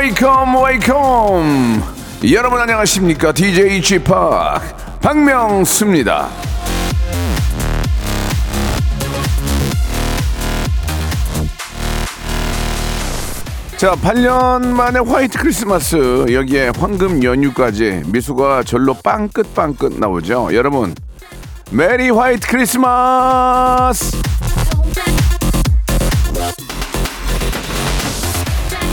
Welcome, 0.00 0.54
welcome, 0.54 1.82
welcome. 1.82 2.32
여러분 2.32 2.58
안녕하십니까? 2.58 3.32
DJ 3.32 3.82
Chip 3.82 4.10
박명수입니다. 5.02 6.30
자, 13.76 13.92
8년 13.92 14.68
만에 14.68 15.00
화이트 15.00 15.36
크리스마스 15.36 16.24
여기에 16.32 16.72
황금 16.78 17.22
연휴까지 17.22 18.04
미소가 18.06 18.62
절로 18.62 18.94
빵긋빵긋 18.94 20.00
나오죠. 20.00 20.48
여러분, 20.54 20.94
메리 21.72 22.08
화이트 22.08 22.48
크리스마스! 22.48 24.16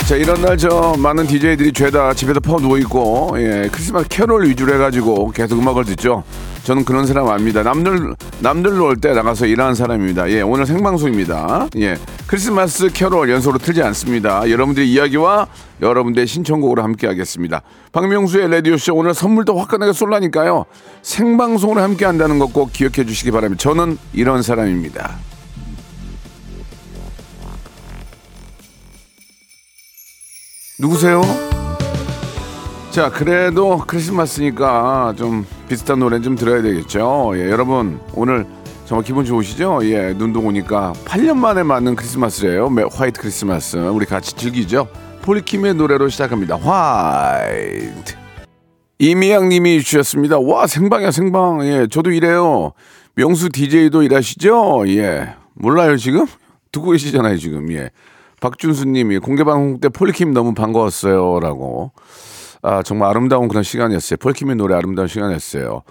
자, 0.07 0.15
이런 0.15 0.41
날 0.41 0.57
저 0.57 0.95
많은 0.97 1.27
DJ들이 1.27 1.71
죄다 1.73 2.13
집에서 2.13 2.39
퍼 2.39 2.57
누워 2.57 2.77
있고 2.79 3.35
예, 3.37 3.69
크리스마스 3.71 4.07
캐롤 4.07 4.47
위주로 4.47 4.73
해가지고 4.73 5.31
계속 5.31 5.59
음악을 5.59 5.83
듣죠. 5.85 6.23
저는 6.63 6.83
그런 6.85 7.05
사람 7.05 7.27
아닙니다. 7.27 7.61
남들 7.61 8.15
남들 8.39 8.77
놀 8.77 8.95
때 8.95 9.11
나가서 9.13 9.45
일하는 9.45 9.75
사람입니다. 9.75 10.29
예, 10.31 10.41
오늘 10.41 10.65
생방송입니다. 10.65 11.67
예, 11.77 11.97
크리스마스 12.25 12.89
캐롤 12.91 13.29
연속으로 13.29 13.59
틀지 13.59 13.83
않습니다. 13.83 14.49
여러분들의 14.49 14.89
이야기와 14.89 15.47
여러분들의 15.81 16.25
신청곡으로 16.25 16.81
함께하겠습니다. 16.83 17.61
박명수의 17.91 18.49
라디오 18.49 18.77
쇼 18.77 18.95
오늘 18.95 19.13
선물도 19.13 19.59
화끈하게 19.59 19.91
쏠라니까요. 19.91 20.65
생방송으로 21.03 21.81
함께한다는 21.81 22.39
것 22.39 22.47
꼭 22.53 22.71
기억해 22.71 23.05
주시기 23.05 23.29
바랍니다. 23.31 23.61
저는 23.61 23.97
이런 24.13 24.41
사람입니다. 24.41 25.17
누구세요? 30.79 31.21
자, 32.91 33.09
그래도 33.11 33.77
크리스마스니까 33.85 35.13
좀 35.17 35.45
비슷한 35.67 35.99
노래 35.99 36.19
좀 36.21 36.35
들어야 36.35 36.61
되겠죠. 36.61 37.33
예, 37.35 37.49
여러분, 37.51 37.99
오늘 38.13 38.45
정말 38.85 39.03
기분 39.05 39.25
좋으시죠? 39.25 39.79
예, 39.83 40.13
눈도 40.13 40.39
오니까 40.41 40.93
8년 41.05 41.37
만에 41.37 41.63
맞는 41.63 41.95
크리스마스래요. 41.95 42.69
매- 42.69 42.83
화이트 42.89 43.19
크리스마스. 43.21 43.77
우리 43.77 44.05
같이 44.05 44.35
즐기죠. 44.35 44.87
폴킴의 45.23 45.75
노래로 45.75 46.09
시작합니다. 46.09 46.55
화이트. 46.57 48.15
이미양 48.99 49.49
님이 49.49 49.81
주셨습니다. 49.83 50.39
와, 50.39 50.65
생방이야, 50.65 51.11
생방. 51.11 51.65
예, 51.67 51.87
저도 51.89 52.11
이래요. 52.11 52.71
명수 53.15 53.49
DJ도 53.49 54.03
일하시죠? 54.03 54.85
예. 54.87 55.35
몰라요, 55.53 55.97
지금? 55.97 56.25
듣고 56.71 56.91
계시잖아요, 56.91 57.37
지금. 57.37 57.71
예. 57.73 57.89
박준수 58.39 58.85
님이 58.85 59.19
공개방송 59.19 59.79
때 59.79 59.89
폴킴 59.89 60.33
너무 60.33 60.53
반가웠어요. 60.53 61.39
라고. 61.39 61.91
아, 62.61 62.83
정말 62.83 63.09
아름다운 63.09 63.47
그런 63.47 63.63
시간이었어요. 63.63 64.17
폴킴의 64.17 64.55
노래 64.55 64.75
아름다운 64.75 65.07
시간이었어요. 65.07 65.83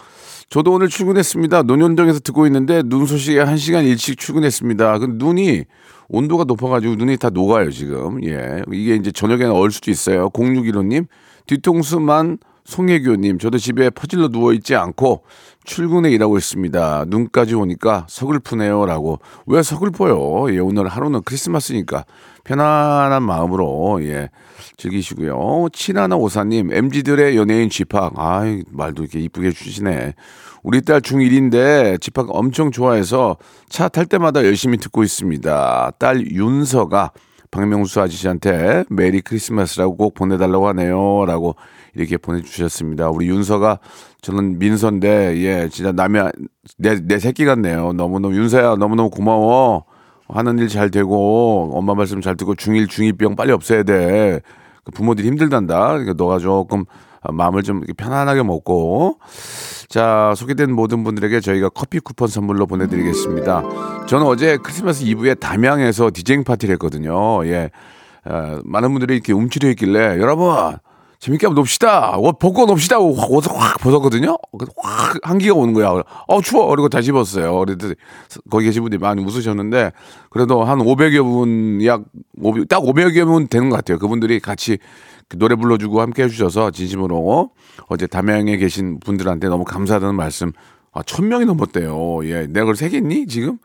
저도 0.49 0.73
오늘 0.73 0.89
출근했습니다. 0.89 1.63
논현동에서 1.63 2.21
듣고 2.21 2.47
있는데 2.47 2.83
눈 2.85 3.07
소식에 3.07 3.41
한 3.41 3.57
시간 3.57 3.85
일찍 3.85 4.19
출근했습니다. 4.19 4.99
그 4.99 5.07
눈이 5.11 5.65
온도가 6.09 6.45
높아가지고 6.45 6.95
눈이 6.95 7.17
다 7.17 7.31
녹아요, 7.31 7.71
지금. 7.71 8.23
예. 8.25 8.63
이게 8.73 8.95
이제 8.95 9.11
저녁에는 9.11 9.51
얼 9.51 9.73
수도 9.73 9.91
있어요. 9.91 10.31
0615님, 10.31 11.07
뒤통수만 11.47 12.39
송혜교님, 12.67 13.39
저도 13.39 13.59
집에 13.59 13.91
퍼질러 13.91 14.29
누워있지 14.29 14.75
않고 14.75 15.23
출근에 15.65 16.11
일하고 16.11 16.37
있습니다. 16.37 17.05
눈까지 17.09 17.55
오니까 17.55 18.07
서글프네요. 18.09 18.87
라고. 18.87 19.21
왜 19.47 19.63
서글퍼요? 19.63 20.53
예, 20.53 20.59
오늘 20.59 20.89
하루는 20.89 21.23
크리스마스니까 21.25 22.05
편안한 22.45 23.23
마음으로, 23.23 24.01
예, 24.03 24.31
즐기시고요. 24.77 25.69
칠하나 25.73 26.17
오사님, 26.17 26.73
MG들의 26.73 27.37
연예인 27.37 27.71
집합. 27.71 28.13
아이, 28.17 28.63
말도 28.71 29.05
이렇게 29.05 29.21
이쁘게 29.21 29.49
해주시네. 29.49 30.15
우리 30.63 30.83
딸 30.83 31.01
중1인데 31.01 32.01
집합 32.01 32.27
엄청 32.29 32.73
좋아해서 32.73 33.37
차 33.69 33.89
탈 33.89 34.07
때마다 34.07 34.45
열심히 34.45 34.77
듣고 34.79 35.05
있습니다. 35.05 35.93
딸 35.99 36.27
윤서가 36.33 37.13
박명수 37.53 38.01
아저씨한테 38.01 38.85
메리 38.91 39.21
크리스마스라고 39.21 39.97
꼭 39.97 40.15
보내달라고 40.15 40.67
하네요. 40.69 41.25
라고 41.27 41.55
이렇게 41.97 42.17
보내주셨습니다. 42.19 43.09
우리 43.11 43.29
윤서가 43.29 43.79
저는 44.21 44.59
민서인데, 44.59 45.39
예, 45.39 45.69
진짜 45.71 45.93
남의, 45.93 46.31
내, 46.79 47.01
내 47.01 47.19
새끼 47.19 47.45
같네요. 47.45 47.93
너무너무, 47.95 48.37
윤서야, 48.37 48.77
너무너무 48.77 49.11
고마워. 49.11 49.85
하는 50.29 50.59
일 50.59 50.69
잘 50.69 50.91
되고, 50.91 51.71
엄마 51.75 51.95
말씀 51.95 52.21
잘 52.21 52.37
듣고, 52.37 52.55
중1, 52.55 52.89
중2병 52.89 53.37
빨리 53.37 53.53
없애야 53.53 53.85
돼. 53.85 54.41
그 54.85 54.93
부모들이 54.93 55.27
힘들단다. 55.29 55.89
그러니까 55.89 56.15
너가 56.17 56.39
조금 56.39 56.85
마음을 57.29 57.63
좀 57.63 57.83
편안하게 57.97 58.43
먹고, 58.43 59.19
자, 59.89 60.35
소개된 60.37 60.73
모든 60.73 61.05
분들에게 61.05 61.41
저희가 61.41 61.69
커피 61.71 62.01
쿠폰 62.01 62.29
선물로 62.29 62.67
보내드리겠습니다. 62.67 63.63
저는 64.07 64.27
어제 64.27 64.59
크리스마스 64.59 65.05
이브에 65.05 65.35
담양에서 65.35 66.11
디제잉 66.13 66.45
파티를 66.45 66.73
했거든요. 66.75 67.47
예. 67.47 67.71
어, 68.25 68.59
많은 68.65 68.91
분들이 68.91 69.15
이렇게 69.15 69.33
움츠려 69.33 69.69
있길래, 69.71 70.19
여러분, 70.21 70.77
재밌게 71.19 71.47
한번 71.47 71.63
놉시다. 71.63 72.17
옷 72.19 72.39
벗고 72.39 72.67
놉시다. 72.67 72.99
옷을 72.99 73.53
확 73.55 73.79
벗었거든요. 73.79 74.37
그래서 74.59 74.73
확 74.77 75.17
한기가 75.23 75.55
오는 75.55 75.73
거야. 75.73 76.03
어, 76.27 76.41
추워. 76.43 76.67
그리고 76.69 76.89
다시 76.89 77.11
입었어요. 77.11 77.59
그래도 77.61 77.95
거기 78.51 78.67
계신 78.67 78.83
분들이 78.83 79.01
많이 79.01 79.23
웃으셨는데, 79.25 79.93
그래도 80.31 80.65
한 80.65 80.79
500여 80.79 81.23
분, 81.25 81.85
약, 81.85 82.03
500, 82.41 82.69
딱 82.69 82.81
500여 82.83 83.25
분 83.25 83.49
되는 83.49 83.71
것 83.71 83.77
같아요. 83.77 83.99
그분들이 83.99 84.41
같이 84.41 84.79
그 85.29 85.39
노래 85.39 85.57
불러주고 85.57 86.01
함께 86.01 86.25
해주셔서 86.25 86.71
진심으로 86.71 87.51
어제 87.89 88.07
담양에 88.07 88.57
계신 88.59 89.01
분들한테 89.01 89.49
너무 89.49 89.65
감사하다는 89.65 90.15
말씀. 90.15 90.53
아, 90.93 91.03
천 91.03 91.29
명이 91.29 91.45
넘었대요. 91.47 92.25
예. 92.25 92.47
내가 92.47 92.61
그걸 92.61 92.77
세겠니? 92.77 93.27
지금? 93.27 93.59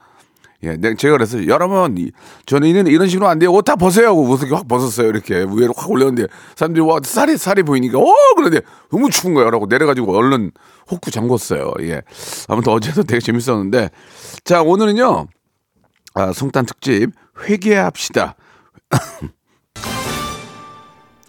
예, 0.63 0.77
내가 0.77 0.95
제가 0.95 1.13
그랬어요. 1.17 1.47
여러분, 1.47 1.97
이- 1.97 2.11
저는 2.45 2.67
이런, 2.87 3.07
식으로 3.09 3.27
안 3.27 3.39
돼요. 3.39 3.51
옷 3.51 3.63
다 3.65 3.75
벗어요. 3.75 4.09
하고 4.09 4.29
옷을 4.29 4.51
확 4.53 4.67
벗었어요. 4.67 5.07
이렇게 5.09 5.39
위로 5.39 5.73
확 5.75 5.89
올렸는데 5.89 6.27
사람들이 6.55 6.85
와, 6.85 6.99
살이, 7.03 7.35
살이 7.37 7.63
보이니까, 7.63 7.97
어! 7.97 8.13
그런데 8.35 8.61
너무 8.91 9.09
추운 9.09 9.33
거예요. 9.33 9.49
라고 9.49 9.65
내려가지고 9.65 10.15
얼른 10.15 10.51
호구 10.91 11.09
잠궜어요. 11.09 11.73
예. 11.83 12.01
아무튼 12.47 12.73
어제도 12.73 13.01
되게 13.03 13.19
재밌었는데. 13.19 13.89
자, 14.43 14.61
오늘은요, 14.61 15.27
아, 16.13 16.33
성탄 16.33 16.65
특집 16.67 17.09
회개합시다. 17.47 18.35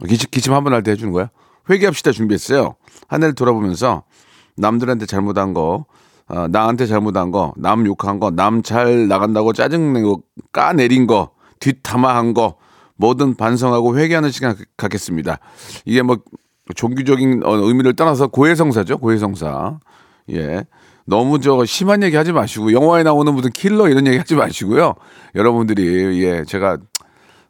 기침, 0.09 0.29
기침 0.31 0.53
한 0.53 0.65
번 0.65 0.73
할 0.75 0.83
때 0.83 0.91
해주는 0.93 1.13
거야? 1.13 1.31
회개합시다 1.71 2.13
준비했어요. 2.13 2.75
한 3.09 3.23
해를 3.23 3.35
돌아보면서 3.35 4.05
남들한테 4.57 5.07
잘못한 5.07 5.55
거, 5.55 5.87
어, 6.29 6.49
나한테 6.49 6.87
잘못한 6.87 7.31
거, 7.31 7.53
남 7.57 7.87
욕한 7.87 8.21
거, 8.21 8.31
남 8.31 8.63
잘 8.63 9.09
나간다고 9.09 9.53
짜증내고 9.53 10.23
까내린 10.53 11.07
거, 11.07 11.31
뒷담화한 11.61 12.35
거, 12.35 12.57
뭐든 12.97 13.35
반성하고 13.35 13.99
회개하는 13.99 14.31
시간 14.31 14.57
갖겠습니다. 14.77 15.39
이게 15.85 16.03
뭐 16.03 16.19
종교적인 16.75 17.43
어, 17.45 17.55
의미를 17.57 17.95
떠나서 17.95 18.29
고해성사죠, 18.29 18.99
고해성사. 18.99 19.79
예. 20.31 20.65
너무 21.05 21.41
저 21.41 21.65
심한 21.65 22.03
얘기 22.05 22.15
하지 22.17 22.33
마시고 22.33 22.73
영화에 22.73 23.03
나오는 23.03 23.35
무슨 23.35 23.51
킬러 23.51 23.89
이런 23.89 24.07
얘기 24.07 24.19
하지 24.19 24.37
마시고요. 24.37 24.95
여러분들이 25.35 26.23
예 26.23 26.45
제가 26.45 26.79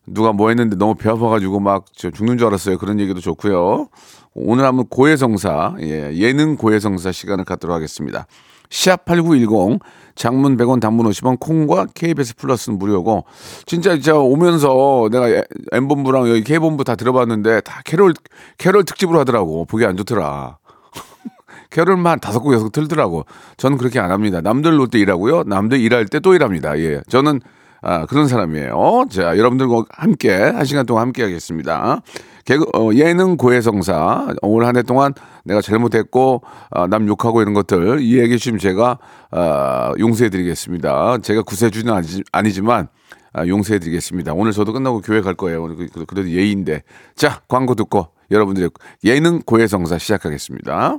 누가 0.06 0.32
뭐 0.32 0.48
했는데 0.48 0.74
너무 0.76 0.94
배 0.94 1.10
아파가지고 1.10 1.60
막저 1.60 2.10
죽는 2.10 2.38
줄 2.38 2.46
알았어요. 2.46 2.78
그런 2.78 2.98
얘기도 2.98 3.20
좋고요. 3.20 3.88
오늘 4.34 4.64
한번 4.64 4.86
고해성사, 4.88 5.76
예, 5.82 6.12
예능 6.14 6.56
고해성사 6.56 7.12
시간을 7.12 7.44
갖도록 7.44 7.76
하겠습니다. 7.76 8.26
시합8910 8.72 9.80
장문 10.14 10.56
100원 10.56 10.80
단문 10.80 11.06
50원 11.08 11.38
콩과 11.38 11.86
KBS 11.94 12.36
플러스는 12.36 12.78
무료고 12.78 13.24
진짜 13.66 13.94
진짜 13.94 14.14
오면서 14.16 15.08
내가 15.12 15.28
에- 15.28 15.42
M본부랑 15.72 16.28
여기 16.28 16.42
K본부 16.42 16.84
다 16.84 16.96
들어봤는데 16.96 17.60
다 17.62 17.82
캐롤 17.84 18.14
캐롤 18.58 18.84
특집으로 18.84 19.20
하더라고. 19.20 19.64
보기 19.66 19.84
안 19.86 19.96
좋더라. 19.96 20.58
캐롤만 21.70 22.20
다섯 22.20 22.40
곡 22.40 22.52
여섯 22.52 22.64
곡 22.64 22.72
틀더라고. 22.72 23.24
저는 23.56 23.78
그렇게 23.78 24.00
안 24.00 24.10
합니다. 24.10 24.40
남들 24.42 24.76
놀 24.76 24.88
때 24.88 24.98
일하고요. 24.98 25.44
남들 25.44 25.80
일할 25.80 26.06
때 26.06 26.20
또 26.20 26.34
일합니다. 26.34 26.78
예. 26.78 27.00
저는 27.08 27.40
아, 27.82 28.06
그런 28.06 28.28
사람이에요. 28.28 29.06
자, 29.10 29.36
여러분들과 29.36 29.84
함께 29.90 30.32
한 30.32 30.64
시간 30.64 30.86
동안 30.86 31.02
함께 31.02 31.22
하겠습니다. 31.24 32.00
개그, 32.44 32.64
어, 32.74 32.90
예능 32.94 33.36
고해성사. 33.36 34.34
올 34.42 34.64
한 34.64 34.76
해 34.76 34.82
동안 34.82 35.12
내가 35.44 35.60
잘못했고, 35.60 36.42
아, 36.70 36.86
남 36.86 37.06
욕하고 37.08 37.42
이런 37.42 37.54
것들 37.54 38.00
이해해 38.00 38.28
주시면 38.28 38.58
제가, 38.60 38.98
아, 39.32 39.92
용서해 39.98 40.30
드리겠습니다. 40.30 41.18
제가 41.18 41.42
구세주는 41.42 41.92
아니지, 41.92 42.22
아니지만, 42.32 42.88
아, 43.32 43.46
용서해 43.46 43.78
드리겠습니다. 43.80 44.32
오늘 44.34 44.52
저도 44.52 44.72
끝나고 44.72 45.00
교회 45.00 45.20
갈 45.20 45.34
거예요. 45.34 45.66
그- 45.68 45.88
그- 45.92 46.04
그래도 46.06 46.28
예의인데. 46.30 46.82
자, 47.16 47.40
광고 47.48 47.74
듣고 47.74 48.08
여러분들의 48.30 48.70
예능 49.04 49.40
고해성사 49.40 49.98
시작하겠습니다. 49.98 50.98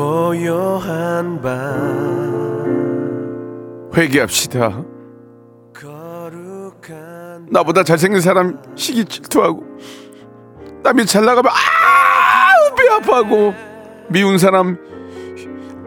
고요한 0.00 1.42
밤 1.42 1.50
회개합시다. 3.94 4.82
나보다 7.50 7.82
잘생긴 7.84 8.22
사람 8.22 8.62
시기 8.76 9.04
질투하고 9.04 9.62
남이 10.82 11.04
잘 11.04 11.26
나가면 11.26 11.52
아우 11.52 12.74
배 12.76 12.88
아파하고 12.88 13.52
미운 14.08 14.38
사람 14.38 14.78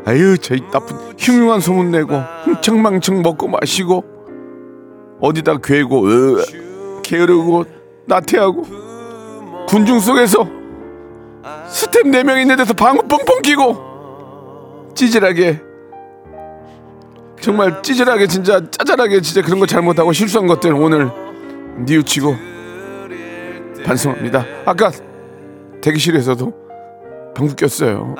아유 0.05 0.37
저이 0.37 0.59
나쁜 0.71 0.95
흉흉한 1.17 1.59
소문 1.61 1.89
내고 1.89 2.17
흥청망청 2.43 3.23
먹고 3.23 3.47
마시고 3.47 4.03
어디다 5.21 5.57
괴고 5.57 6.05
으, 6.07 6.43
게으르고 7.01 7.63
나태하고 8.05 8.63
군중 9.67 9.99
속에서 9.99 10.47
스텝 11.67 12.03
4명 12.03 12.39
있는 12.41 12.57
데서 12.57 12.73
방구 12.73 13.07
뻥뻥 13.07 13.41
끼고 13.41 13.92
찌질하게 14.95 15.61
정말 17.41 17.81
찌질하게 17.83 18.27
진짜 18.27 18.61
짜잘하게 18.69 19.21
진짜 19.21 19.41
그런 19.41 19.59
거 19.59 19.65
잘못하고 19.65 20.13
실수한 20.13 20.47
것들 20.47 20.73
오늘 20.73 21.09
뉘우치고 21.85 22.35
반성합니다. 23.85 24.45
아까 24.65 24.91
대기실에서도 25.81 26.53
방구 27.35 27.55
꼈어요. 27.55 28.15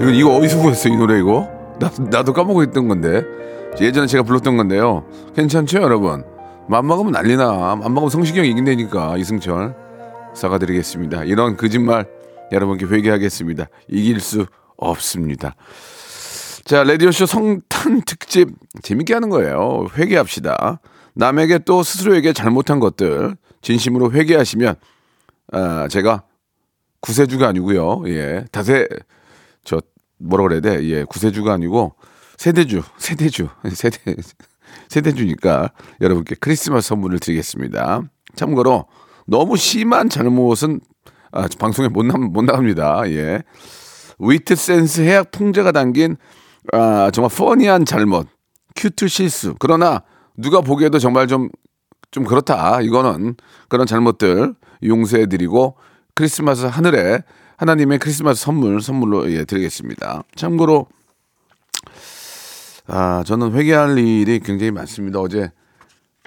이거 0.00 0.10
이거 0.10 0.36
어디서 0.36 0.58
구했어 0.58 0.88
이 0.88 0.96
노래 0.96 1.18
이거? 1.18 1.48
나 1.78 1.90
나도 2.10 2.32
까먹고 2.32 2.62
있던 2.64 2.88
건데 2.88 3.22
예전에 3.80 4.06
제가 4.06 4.22
불렀던 4.24 4.56
건데요. 4.56 5.06
괜찮죠 5.34 5.80
여러분? 5.82 6.24
맘 6.68 6.86
먹으면 6.86 7.12
난리나. 7.12 7.76
맘 7.76 7.94
먹으면 7.94 8.10
성시경 8.10 8.44
이긴다니까 8.44 9.16
이승철 9.16 9.74
사과드리겠습니다. 10.34 11.24
이런 11.24 11.56
거짓말 11.56 12.06
여러분께 12.52 12.86
회개하겠습니다. 12.86 13.66
이길 13.88 14.20
수 14.20 14.46
없습니다. 14.76 15.54
자, 16.64 16.84
라디오쇼 16.84 17.26
성탄 17.26 18.02
특집 18.06 18.50
재밌게 18.82 19.14
하는 19.14 19.28
거예요. 19.28 19.86
회개합시다. 19.96 20.80
남에게 21.14 21.58
또 21.58 21.82
스스로에게 21.82 22.32
잘못한 22.32 22.80
것들 22.80 23.36
진심으로 23.62 24.12
회개하시면 24.12 24.76
아, 25.52 25.88
제가 25.88 26.22
구세주가 27.00 27.48
아니고요. 27.48 28.04
예. 28.06 28.44
다세 28.52 28.86
저 29.64 29.80
뭐라 30.20 30.44
그래야 30.44 30.60
돼? 30.60 30.84
예. 30.84 31.04
구세주가 31.04 31.52
아니고 31.52 31.94
세대주, 32.36 32.82
세대주, 32.98 33.48
세대 33.74 34.16
세대주니까 34.88 35.70
여러분께 36.00 36.36
크리스마스 36.40 36.88
선물을 36.88 37.18
드리겠습니다. 37.18 38.02
참고로 38.36 38.86
너무 39.26 39.56
심한 39.56 40.08
잘못은 40.08 40.80
아, 41.32 41.46
방송에 41.58 41.88
못, 41.88 42.04
나, 42.04 42.14
못 42.16 42.42
나갑니다. 42.42 43.10
예. 43.10 43.42
위트 44.18 44.54
센스 44.54 45.00
해학 45.00 45.30
풍자가 45.30 45.72
담긴 45.72 46.16
아, 46.72 47.10
정말 47.12 47.30
funny한 47.34 47.84
잘못, 47.84 48.26
cute 48.76 49.08
실수. 49.08 49.54
그러나 49.58 50.02
누가 50.36 50.60
보기에도 50.60 50.98
정말 50.98 51.26
좀, 51.26 51.48
좀 52.10 52.24
그렇다. 52.24 52.80
이거는 52.82 53.36
그런 53.68 53.86
잘못들 53.86 54.54
용서해드리고 54.82 55.76
크리스마스 56.14 56.66
하늘에 56.66 57.22
하나님의 57.60 57.98
크리스마스 57.98 58.42
선물, 58.42 58.80
선물로 58.80 59.30
예, 59.32 59.44
드리겠습니다. 59.44 60.22
참고로, 60.34 60.86
아, 62.86 63.22
저는 63.26 63.52
회개할 63.52 63.98
일이 63.98 64.40
굉장히 64.40 64.70
많습니다. 64.70 65.20
어제, 65.20 65.50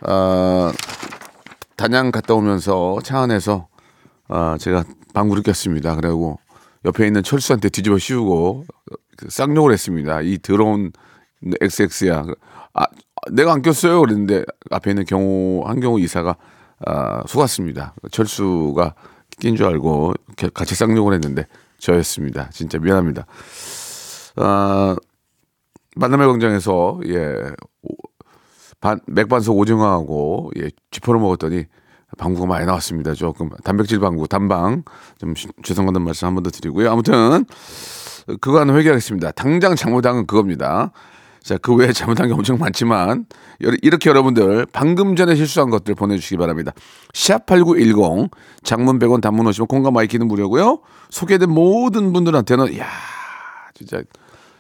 아, 0.04 0.72
단양 1.76 2.12
갔다 2.12 2.36
오면서 2.36 3.00
차 3.04 3.22
안에서 3.22 3.68
아, 4.28 4.58
제가 4.60 4.84
방구를 5.16 5.42
꼈습니다. 5.42 5.96
그리고 5.96 6.38
옆에 6.86 7.08
있는 7.08 7.24
철수한테 7.24 7.70
뒤집어 7.70 7.98
씌우고 7.98 8.66
그 9.18 9.28
쌍욕을 9.32 9.74
했습니다. 9.74 10.22
이 10.22 10.38
더러운 10.38 10.92
XX야. 11.60 12.26
아, 12.76 12.86
내가 13.32 13.54
안 13.54 13.64
꼈어요. 13.64 14.02
그랬는데 14.02 14.44
앞에 14.70 14.92
있는 14.92 15.04
경호 15.06 15.64
한경호 15.66 15.98
이사가 15.98 16.36
아, 16.86 17.24
속았습니다. 17.26 17.96
철수가 18.12 18.94
낀 19.40 19.56
줄 19.56 19.66
알고 19.68 20.14
같이 20.54 20.76
쌍욕을 20.76 21.14
했는데 21.14 21.48
저였습니다. 21.80 22.50
진짜 22.52 22.78
미안합니다. 22.80 23.26
아, 24.38 24.96
만남의 25.96 26.28
광장에서 26.28 27.00
예 27.08 27.36
오- 27.84 27.96
반, 28.82 29.00
맥반석 29.08 29.56
오징어하고 29.58 30.52
예, 30.60 30.70
쥐포를 30.92 31.20
먹었더니 31.22 31.66
방구가 32.18 32.46
많이 32.48 32.66
나왔습니다. 32.66 33.14
조금 33.14 33.50
단백질 33.64 34.00
방구 34.00 34.28
단방 34.28 34.84
좀 35.18 35.36
시- 35.36 35.48
죄송하다는 35.64 36.04
말씀 36.06 36.28
한 36.28 36.36
번 36.36 36.44
더 36.44 36.50
드리고요. 36.50 36.92
아무튼 36.92 37.46
그거는 38.42 38.76
회개하겠습니다. 38.76 39.32
당장 39.32 39.76
건 40.14 40.26
그겁니다. 40.28 40.92
자, 41.44 41.58
그 41.58 41.76
외에 41.76 41.92
잘못한 41.92 42.28
게 42.28 42.34
엄청 42.34 42.58
많지만 42.58 43.26
여- 43.64 43.72
이렇게 43.82 44.10
여러분들 44.10 44.66
방금 44.72 45.16
전에 45.16 45.36
실수한 45.36 45.70
것들 45.70 45.94
보내주시기 45.94 46.38
바랍니다. 46.38 46.72
샵8910 47.14 48.30
장문 48.64 48.98
100원 49.00 49.22
단문 49.22 49.46
50원 49.48 49.68
콩과 49.68 49.88
my 49.88 49.94
K는 49.94 50.28
무료고요. 50.28 50.80
소개된 51.10 51.50
모든 51.50 52.14
분들한테는 52.14 52.78
야 52.80 52.88
진짜 53.74 54.02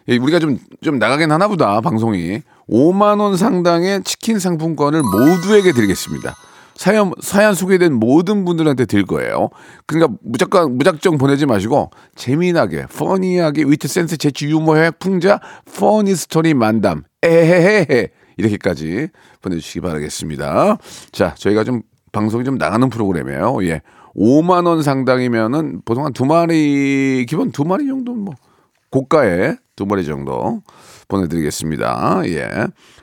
예, 0.10 0.18
우리가 0.18 0.40
좀, 0.40 0.60
좀 0.82 1.00
나가긴 1.00 1.32
하나 1.32 1.48
보다, 1.48 1.80
방송이. 1.80 2.42
5만 2.70 3.22
원 3.22 3.38
상당의 3.38 4.04
치킨 4.04 4.38
상품권을 4.38 5.02
모두에게 5.02 5.72
드리겠습니다. 5.72 6.36
사연, 6.75 7.12
사연 7.22 7.53
소개된 7.53 7.94
모든 7.94 8.46
분들한테 8.46 8.86
드릴 8.86 9.06
거예요. 9.06 9.50
그러니까 9.86 10.18
무조건, 10.22 10.77
무작정 10.77 11.18
보내지 11.18 11.46
마시고, 11.46 11.92
재미나게, 12.15 12.86
funny하게, 12.88 13.63
위트 13.63 13.88
센스, 13.88 14.18
재치, 14.18 14.48
유머, 14.48 14.75
해학, 14.75 15.00
풍자, 15.00 15.39
funny 15.78 16.16
story 16.16 16.54
만담, 16.53 17.03
에헤헤헤. 17.22 18.10
이렇게까지 18.38 19.10
보내주시기 19.42 19.82
바라겠습니다. 19.82 20.77
자, 21.12 21.36
저희가 21.36 21.63
좀 21.63 21.84
방송이 22.12 22.44
좀 22.44 22.58
나가는 22.58 22.89
프로그램이에요. 22.89 23.63
예. 23.65 23.82
5만원 24.15 24.82
상당이면은 24.84 25.82
보통 25.86 26.06
한 26.06 26.13
두 26.13 26.25
마리, 26.25 27.25
기본 27.27 27.51
두 27.51 27.63
마리 27.63 27.88
정도 27.88 28.13
뭐. 28.13 28.34
고가에 28.92 29.56
두 29.75 29.86
마리 29.88 30.06
정도 30.06 30.62
보내드리겠습니다. 31.08 32.22
예. 32.25 32.48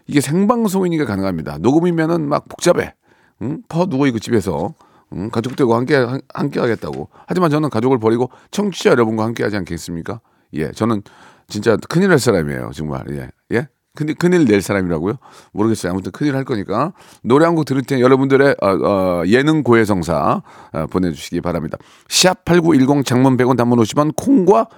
이게 0.06 0.20
생방송이니까 0.20 1.04
가능합니다. 1.04 1.58
녹음이면은 1.58 2.28
막 2.28 2.48
복잡해. 2.48 2.94
응? 3.42 3.62
퍼 3.68 3.86
누워 3.86 4.06
있고 4.06 4.18
집에서. 4.18 4.74
응? 5.12 5.30
가족들과 5.30 5.76
함께, 5.76 5.96
함께 6.34 6.60
하겠다고. 6.60 7.08
하지만 7.26 7.50
저는 7.50 7.70
가족을 7.70 7.98
버리고 7.98 8.30
청취자 8.50 8.90
여러분과 8.90 9.24
함께 9.24 9.42
하지 9.42 9.56
않겠습니까? 9.56 10.20
예. 10.54 10.70
저는 10.72 11.02
진짜 11.48 11.76
큰일 11.88 12.08
날 12.10 12.18
사람이에요. 12.18 12.70
정말. 12.74 13.04
예. 13.10 13.28
예? 13.52 13.68
큰일, 13.96 14.14
큰일 14.14 14.44
낼 14.44 14.62
사람이라고요? 14.62 15.14
모르겠어요. 15.52 15.90
아무튼 15.90 16.12
큰일 16.12 16.36
할 16.36 16.44
거니까. 16.44 16.92
노래 17.24 17.44
한 17.44 17.56
곡 17.56 17.64
들을 17.64 17.82
때 17.82 18.00
여러분들의 18.00 18.56
어, 18.62 18.68
어, 18.68 19.22
예능 19.26 19.64
고해성사 19.64 20.42
어, 20.72 20.86
보내주시기 20.86 21.40
바랍니다. 21.40 21.76
샵8910 22.08 23.04
장문 23.04 23.36
100원 23.36 23.56
단문 23.56 23.78
50원 23.80 24.14
콩과 24.14 24.68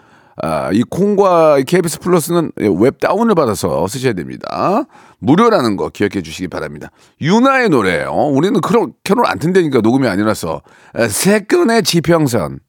아, 0.41 0.71
이 0.73 0.83
콩과 0.83 1.61
KBS 1.67 2.01
플러스는 2.01 2.53
앱 2.79 2.99
다운을 3.01 3.35
받아서 3.35 3.87
쓰셔야 3.87 4.15
됩니다. 4.15 4.85
무료라는 5.19 5.77
거 5.77 5.89
기억해 5.91 6.23
주시기 6.23 6.49
바랍니다. 6.49 6.89
유나의 7.21 7.69
노래예요. 7.69 8.11
우리는 8.13 8.61
그런 8.61 8.93
캐롤 9.05 9.27
안 9.27 9.39
튼다니까 9.39 9.81
녹음이 9.83 10.09
아니라서 10.09 10.63
에, 10.97 11.07
세끈의 11.09 11.83
지평선. 11.83 12.61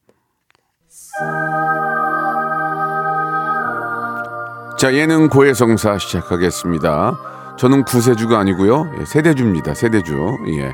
자, 4.78 4.92
예능 4.94 5.28
고해성사 5.28 5.98
시작하겠습니다. 5.98 7.18
저는 7.58 7.84
구세주가 7.84 8.38
아니고요. 8.38 8.90
예, 9.00 9.04
세대주입니다. 9.04 9.74
세대주. 9.74 10.36
예. 10.58 10.72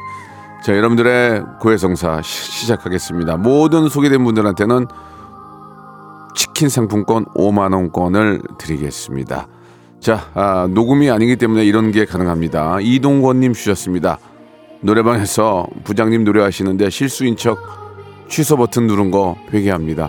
자, 0.65 0.75
여러분들의 0.77 1.45
고해성사 1.61 2.23
시- 2.23 2.51
시작하겠습니다. 2.53 3.37
모든 3.37 3.89
소개된 3.89 4.25
분들한테는 4.25 4.87
치킨 6.35 6.69
상품권 6.69 7.25
5만 7.27 7.73
원권을 7.75 8.43
드리겠습니다. 8.59 9.49
자, 10.01 10.31
아, 10.35 10.69
녹음이 10.71 11.11
아니기 11.11 11.37
때문에 11.37 11.65
이런 11.65 11.91
게 11.93 12.05
가능합니다. 12.05 12.79
이동권님 12.81 13.53
주셨습니다. 13.53 14.19
노래방에서 14.81 15.67
부장님 15.85 16.25
노래하시는데 16.25 16.89
실수인 16.91 17.37
척 17.37 17.59
취소 18.29 18.57
버튼 18.57 18.87
누른 18.87 19.11
거 19.11 19.37
회개합니다. 19.53 20.09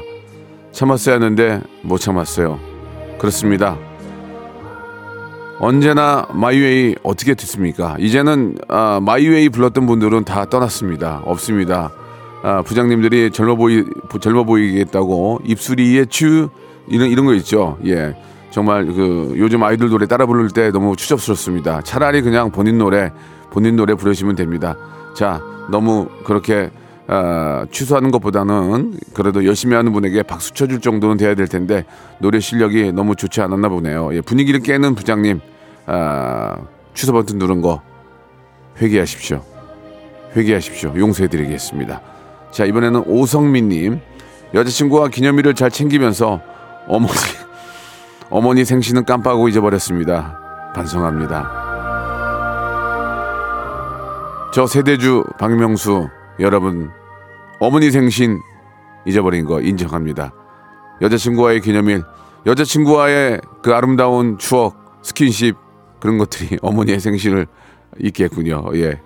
참았어야 0.72 1.16
하는데 1.16 1.62
못 1.82 1.98
참았어요. 1.98 2.60
그렇습니다. 3.20 3.78
언제나 5.60 6.25
My 6.34 6.58
Way 6.58 6.96
어떻게 7.04 7.34
듣습니까? 7.36 7.96
이제는 8.00 8.58
아, 8.68 9.00
My 9.01 9.21
Way 9.21 9.50
불렀던 9.50 9.86
분들은 9.86 10.24
다 10.24 10.46
떠났습니다. 10.46 11.22
없습니다. 11.25 11.92
아, 12.43 12.62
부장님들이 12.63 13.31
젊어 13.31 13.55
보이 13.55 13.86
젊어 14.19 14.43
보이겠다고 14.43 15.41
입술이에 15.45 16.05
추 16.05 16.50
이런 16.88 17.10
이런 17.10 17.25
거 17.25 17.33
있죠. 17.36 17.77
예. 17.86 18.15
정말 18.50 18.86
그 18.86 19.33
요즘 19.38 19.63
아이돌 19.63 19.89
노래 19.89 20.05
따라 20.07 20.25
부를 20.25 20.50
때 20.50 20.71
너무 20.71 20.95
추접스럽습니다. 20.95 21.81
차라리 21.81 22.21
그냥 22.21 22.51
본인 22.51 22.77
노래 22.77 23.12
본인 23.51 23.75
노래 23.75 23.93
부르시면 23.93 24.36
됩니다. 24.36 24.75
자, 25.15 25.41
너무 25.69 26.07
그렇게 26.25 26.69
아, 27.07 27.65
취소하는 27.71 28.12
것보다는 28.12 28.98
그래도 29.13 29.45
열심히 29.45 29.75
하는 29.75 29.91
분에게 29.91 30.24
박수 30.24 30.53
쳐줄 30.53 30.81
정도는 30.81 31.17
돼야 31.17 31.36
될 31.36 31.48
텐데 31.48 31.86
노래 32.19 32.39
실력이 32.39 32.91
너무 32.93 33.15
좋지 33.15 33.41
않았나 33.41 33.69
보네요. 33.69 34.10
예, 34.13 34.21
분위기를 34.21 34.62
깨는 34.62 34.95
부장님 34.95 35.39
아, 35.86 36.57
취소 36.93 37.13
버튼 37.13 37.38
누른 37.38 37.62
거 37.62 37.81
회개하십시오. 38.81 39.43
회개하십시오. 40.36 40.93
용서해드리겠습니다. 40.95 42.11
자 42.51 42.65
이번에는 42.65 43.03
오성민님 43.05 44.01
여자친구와 44.53 45.08
기념일을 45.08 45.55
잘 45.55 45.72
챙기면서 45.72 46.41
어머니 46.88 47.13
어머니 48.29 48.65
생신은 48.65 49.05
깜빡하고 49.05 49.48
잊어버렸습니다. 49.50 50.39
반성합니다. 50.75 51.62
저 54.53 54.67
세대주 54.67 55.24
박명수 55.39 56.10
여러분 56.39 56.91
어머니 57.60 57.91
생신 57.91 58.39
잊어버린 59.05 59.46
거 59.46 59.62
인정합니다. 59.62 60.34
여자친구와의 61.01 61.62
기념일, 61.62 62.03
여자친구와의 62.46 63.41
그 63.63 63.74
아름다운 63.74 64.38
추억, 64.38 65.00
스킨십 65.01 65.55
그런 66.00 66.17
것들이 66.17 66.58
어머니의 66.62 67.00
생신을 67.00 67.48
잊겠군요. 68.00 68.63
예. 68.75 69.00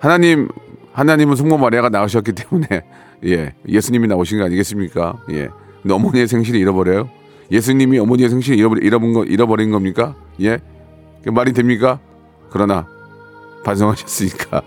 하나님 0.00 0.48
하나님은 0.94 1.34
성모 1.34 1.58
마리아가 1.58 1.88
나오셨기 1.88 2.32
때문에 2.32 2.66
예 3.26 3.52
예수님이 3.68 4.06
나오신 4.08 4.38
거 4.38 4.44
아니겠습니까? 4.44 5.18
예. 5.30 5.48
근데 5.82 5.94
어머니의 5.94 6.28
생신을 6.28 6.58
잃어버려요? 6.60 7.10
예수님이 7.50 7.98
어머니의 7.98 8.30
생신을 8.30 8.58
잃어버린, 8.58 8.84
잃어버린, 8.84 9.12
거, 9.12 9.24
잃어버린 9.24 9.70
겁니까? 9.70 10.14
예? 10.40 10.58
그 11.22 11.30
말이 11.30 11.52
됩니까? 11.52 11.98
그러나 12.50 12.86
반성하셨으니까 13.64 14.62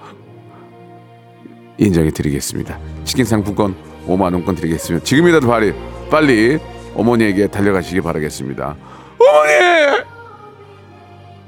인정해 1.79 2.12
드리겠습니다. 2.12 2.77
치킨 3.03 3.25
상품권 3.25 3.75
5만 4.05 4.34
원권 4.34 4.55
드리겠습니다. 4.55 5.03
지금이라도 5.05 5.48
빨리 5.48 5.74
빨리 6.12 6.60
어머니에게 6.93 7.48
달려가시기 7.48 8.01
바라겠습니다. 8.01 8.75
어머니! 9.19 10.03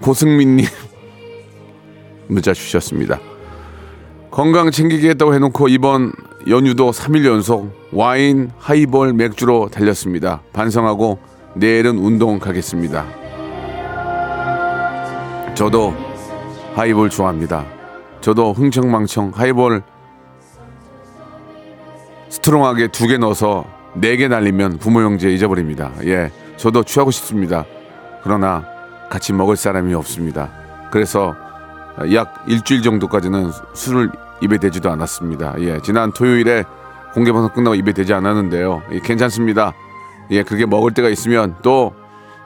고승민님 0.01 0.65
문자 2.27 2.53
주셨습니다. 2.53 3.19
건강 4.31 4.69
챙기겠다고 4.71 5.33
해놓고 5.33 5.67
이번 5.69 6.13
연휴도 6.48 6.91
3일 6.91 7.25
연속 7.25 7.71
와인, 7.91 8.51
하이볼, 8.59 9.13
맥주로 9.13 9.69
달렸습니다. 9.69 10.41
반성하고 10.53 11.19
내일은 11.55 11.98
운동 11.98 12.39
가겠습니다. 12.39 13.05
저도 15.55 15.93
하이볼 16.75 17.09
좋아합니다. 17.09 17.65
저도 18.21 18.53
흥청망청 18.53 19.31
하이볼 19.36 19.81
strong하게 22.29 22.89
두 22.89 23.07
개 23.07 23.17
넣어서 23.17 23.65
네 23.95 24.15
개 24.15 24.27
날리면 24.27 24.77
부모 24.77 25.01
형제 25.01 25.29
잊어버립니다. 25.29 25.91
예, 26.05 26.31
저도 26.57 26.83
취하고 26.83 27.09
싶습니다. 27.12 27.65
그러나 28.24 28.63
같이 29.09 29.33
먹을 29.33 29.55
사람이 29.55 29.93
없습니다. 29.95 30.51
그래서 30.91 31.36
약 32.13 32.43
일주일 32.48 32.81
정도까지는 32.81 33.51
술을 33.74 34.12
입에 34.41 34.58
대지도 34.58 34.89
않았습니다. 34.91 35.55
예, 35.60 35.79
지난 35.81 36.12
토요일에 36.12 36.63
공개 37.13 37.31
방송 37.31 37.50
끝나고 37.53 37.75
입에 37.75 37.91
대지 37.91 38.13
않았는데요. 38.13 38.81
예, 38.91 39.00
괜찮습니다. 39.00 39.74
예, 40.31 40.43
그게 40.43 40.65
먹을 40.65 40.91
때가 40.93 41.10
있으면 41.10 41.55
또 41.62 41.93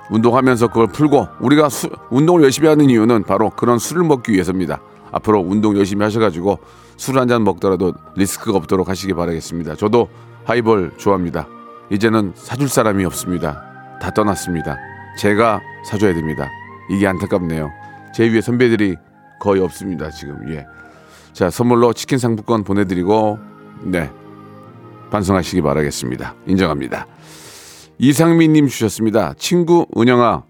운동하면서 0.10 0.68
그걸 0.68 0.88
풀고 0.88 1.28
우리가 1.40 1.70
수- 1.70 1.90
운동을 2.10 2.44
열심히 2.44 2.68
하는 2.68 2.90
이유는 2.90 3.24
바로 3.24 3.50
그런 3.52 3.78
술을 3.80 4.04
먹기 4.04 4.32
위해서입니다. 4.34 4.80
앞으로 5.12 5.40
운동 5.42 5.78
열심히 5.78 6.04
하셔가지고 6.04 6.60
술 6.98 7.18
한 7.18 7.28
잔 7.28 7.44
먹더라도 7.44 7.94
리스크가 8.16 8.58
없도록 8.58 8.90
하시기 8.90 9.14
바라겠습니다. 9.14 9.76
저도 9.76 10.10
하이볼 10.46 10.94
좋아합니다. 10.98 11.48
이제는 11.90 12.34
사줄 12.36 12.70
사람이 12.70 13.04
없습니다. 13.06 13.62
다 14.02 14.12
떠났습니다. 14.12 14.78
제가 15.18 15.60
사줘야 15.86 16.14
됩니다. 16.14 16.50
이게 16.90 17.08
안타깝네요. 17.08 17.70
제 18.16 18.28
위에 18.30 18.42
선배들이 18.42 18.96
거의 19.44 19.62
없습니다. 19.62 20.10
지금 20.10 20.50
예. 20.54 20.66
자 21.34 21.50
선물로 21.50 21.92
치킨 21.92 22.18
상품권 22.18 22.64
보내드리고 22.64 23.38
네 23.82 24.10
반성하시기 25.12 25.62
바라겠습니다. 25.62 26.34
인정합니다. 26.48 27.08
이상민님 28.00 28.68
주셨습니다. 28.68 29.34
친구 29.38 29.86
은영아, 29.98 30.44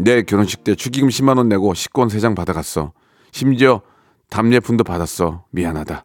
내 0.00 0.22
결혼식 0.22 0.64
때 0.64 0.74
축의금 0.74 1.08
10만 1.08 1.36
원 1.36 1.48
내고 1.48 1.72
식권 1.72 2.08
3장 2.08 2.34
받아갔어. 2.34 2.92
심지어 3.30 3.80
답례품도 4.28 4.82
받았어. 4.82 5.44
미안하다. 5.50 6.04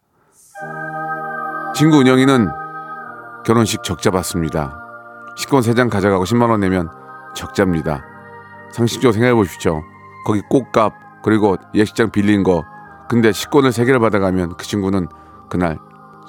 친구 1.75 2.01
은영이는 2.01 2.47
결혼식 3.45 3.83
적자 3.83 4.11
받습니다. 4.11 4.79
식권 5.37 5.61
3장 5.61 5.89
가져가고 5.89 6.23
10만 6.23 6.51
원 6.51 6.59
내면 6.59 6.87
적자입니다. 7.35 8.05
상식적으로 8.71 9.11
생각해 9.11 9.33
보십시오. 9.33 9.83
거기 10.25 10.41
꽃값 10.49 11.04
그리고 11.25 11.57
예식장 11.73 12.11
빌린 12.11 12.43
거 12.43 12.63
근데 13.09 13.31
식권을 13.31 13.71
3개를 13.71 13.99
받아가면 13.99 14.57
그 14.57 14.67
친구는 14.67 15.07
그날 15.49 15.79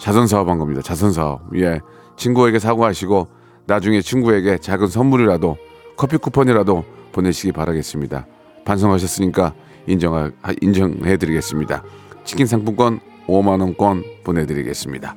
자선 0.01 0.27
사업한 0.27 0.59
겁니다. 0.59 0.81
자선 0.81 1.13
사업. 1.13 1.43
예. 1.55 1.81
친구에게 2.17 2.59
사과하시고 2.59 3.29
나중에 3.67 4.01
친구에게 4.01 4.57
작은 4.57 4.87
선물이라도 4.87 5.59
커피 5.99 6.17
쿠폰이라도 6.17 6.85
보내시기 7.13 7.53
바라겠습니다. 7.53 8.27
반성하셨으니까 8.65 9.53
인정 9.87 10.33
인정해 10.63 11.19
드리겠습니다. 11.19 11.83
치킨 12.25 12.47
상품권 12.47 13.01
5만 13.27 13.61
원권 13.61 14.03
보내 14.25 14.47
드리겠습니다. 14.47 15.15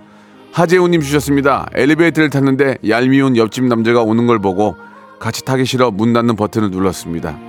하재훈 0.51 0.91
님 0.91 0.99
주셨습니다. 0.99 1.69
엘리베이터를 1.73 2.29
탔는데 2.29 2.79
얄미운 2.85 3.37
옆집 3.37 3.63
남자가 3.63 4.01
오는 4.01 4.27
걸 4.27 4.39
보고 4.39 4.75
같이 5.19 5.45
타기 5.45 5.63
싫어 5.63 5.89
문 5.89 6.11
닫는 6.11 6.35
버튼을 6.35 6.69
눌렀습니다. 6.69 7.39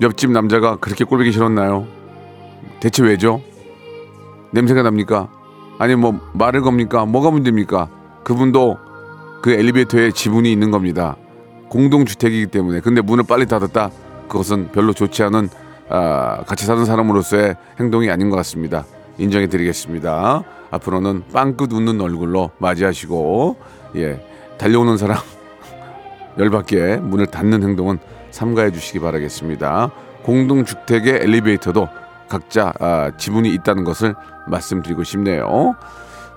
옆집 0.00 0.30
남자가 0.30 0.76
그렇게 0.76 1.04
꼴보기 1.04 1.32
싫었나요? 1.32 1.86
대체 2.80 3.02
왜죠? 3.02 3.42
냄새가 4.52 4.82
납니까? 4.82 5.28
아니 5.78 5.96
뭐 5.96 6.20
말을 6.32 6.62
겁니까? 6.62 7.04
뭐가 7.04 7.30
문제입니까? 7.30 7.88
그분도 8.24 8.78
그 9.42 9.52
엘리베이터에 9.52 10.12
지분이 10.12 10.50
있는 10.50 10.70
겁니다. 10.70 11.16
공동주택이기 11.68 12.46
때문에 12.46 12.80
근데 12.80 13.00
문을 13.00 13.24
빨리 13.24 13.46
닫았다 13.46 13.90
그것은 14.28 14.70
별로 14.72 14.92
좋지 14.92 15.22
않은 15.24 15.48
아, 15.88 16.42
같이 16.44 16.66
사는 16.66 16.84
사람으로서의 16.84 17.56
행동이 17.80 18.10
아닌 18.10 18.30
것 18.30 18.36
같습니다. 18.36 18.84
인정해 19.18 19.46
드리겠습니다. 19.46 20.44
앞으로는 20.70 21.24
빵긋 21.32 21.72
웃는 21.72 22.00
얼굴로 22.00 22.50
맞이하시고 22.58 23.56
예 23.96 24.24
달려오는 24.58 24.96
사람 24.96 25.18
열받게 26.38 26.98
문을 26.98 27.26
닫는 27.26 27.62
행동은 27.62 27.98
삼가해 28.38 28.70
주시기 28.70 29.00
바라겠습니다. 29.00 29.90
공동주택의 30.22 31.22
엘리베이터도 31.22 31.88
각자 32.28 32.72
아, 32.78 33.10
지분이 33.16 33.52
있다는 33.54 33.82
것을 33.82 34.14
말씀드리고 34.46 35.02
싶네요. 35.02 35.74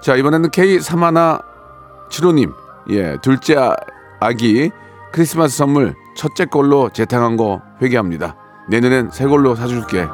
자 0.01 0.15
이번에는 0.15 0.49
K3175님 0.49 2.53
예 2.89 3.17
둘째 3.21 3.55
아- 3.57 3.75
아기 4.19 4.71
크리스마스 5.11 5.55
선물 5.57 5.93
첫째 6.17 6.45
걸로 6.45 6.89
재탕한 6.89 7.37
거 7.37 7.61
회개합니다. 7.83 8.35
내년엔 8.69 9.11
새 9.11 9.27
걸로 9.27 9.53
사줄게. 9.55 10.07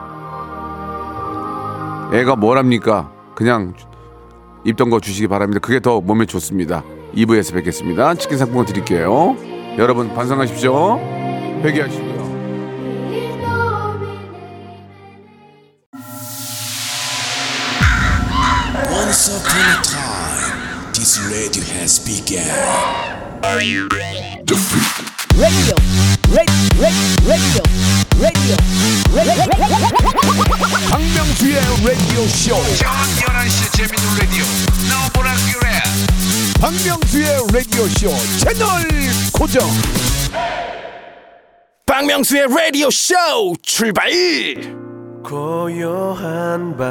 애가 2.14 2.36
뭐랍니까? 2.36 3.12
그냥 3.36 3.74
입던 4.66 4.90
거 4.90 5.00
주시기 5.00 5.28
바랍니다. 5.28 5.60
그게 5.62 5.80
더 5.80 6.02
몸에 6.02 6.26
좋습니다. 6.26 6.84
2부에서 7.16 7.54
뵙겠습니다. 7.54 8.14
치킨 8.16 8.38
상품권 8.38 8.66
드릴게요. 8.66 9.38
여러분 9.78 10.14
반성하십시오. 10.14 11.27
회개하시고요. 11.64 12.28
Once 18.92 19.30
upon 19.30 19.62
a 19.62 19.82
time, 19.84 20.94
this 20.94 21.18
radio 21.30 21.64
has 21.74 22.00
begun. 22.00 22.46
radio, 23.42 23.88
radio, 25.38 25.76
radio, 26.80 27.08
radio, 27.26 27.64
radio. 28.20 28.58
박명수의 30.90 31.56
라디오 31.84 32.28
쇼. 32.28 32.56
저녁 32.78 32.94
11시 33.20 33.72
재밌는 33.74 34.18
라디오 34.20 34.44
너보라 34.90 35.34
그래 35.52 35.82
박명수의 36.60 37.28
라디오 37.54 37.88
쇼 37.88 38.12
채널 38.38 38.88
고정. 39.32 39.68
박명수의 41.88 42.48
라디오 42.50 42.90
쇼 42.92 43.16
출발. 43.62 44.10
고요한 45.24 46.76
밤 46.76 46.88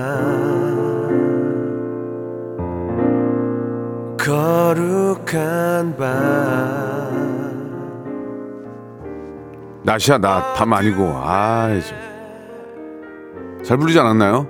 거룩한 4.18 5.96
밤 5.98 6.06
낮이야 9.84 10.16
낮, 10.18 10.54
밤 10.54 10.72
아니고 10.72 11.12
아이 11.22 11.80
좀. 11.82 11.94
잘 13.62 13.76
부르지 13.76 14.00
않았나요? 14.00 14.48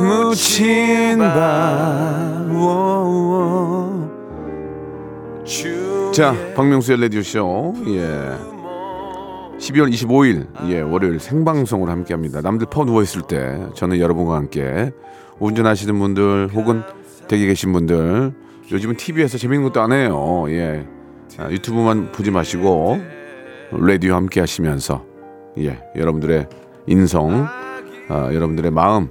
묻힌 0.00 1.18
밤 1.18 2.56
워워. 2.56 4.10
자 6.14 6.34
박명수의 6.56 7.02
라디오 7.02 7.20
쇼 7.22 7.74
예. 7.88 8.55
12월 9.58 9.90
25일 9.92 10.68
예 10.70 10.80
월요일 10.80 11.18
생방송으로 11.18 11.90
함께합니다. 11.90 12.40
남들 12.42 12.66
퍼 12.70 12.84
누워 12.84 13.02
있을 13.02 13.22
때 13.22 13.66
저는 13.74 13.98
여러분과 13.98 14.36
함께 14.36 14.92
운전하시는 15.38 15.98
분들 15.98 16.50
혹은 16.52 16.82
댁에 17.28 17.46
계신 17.46 17.72
분들 17.72 18.32
요즘은 18.70 18.96
TV에서 18.96 19.38
재밌는 19.38 19.64
것도 19.64 19.80
안 19.80 19.92
해요. 19.92 20.44
예 20.48 20.86
아, 21.38 21.50
유튜브만 21.50 22.12
보지 22.12 22.30
마시고 22.30 22.98
라디오 23.72 24.14
함께 24.14 24.40
하시면서 24.40 25.04
예 25.58 25.82
여러분들의 25.96 26.48
인성 26.86 27.46
아, 28.08 28.30
여러분들의 28.32 28.70
마음 28.70 29.08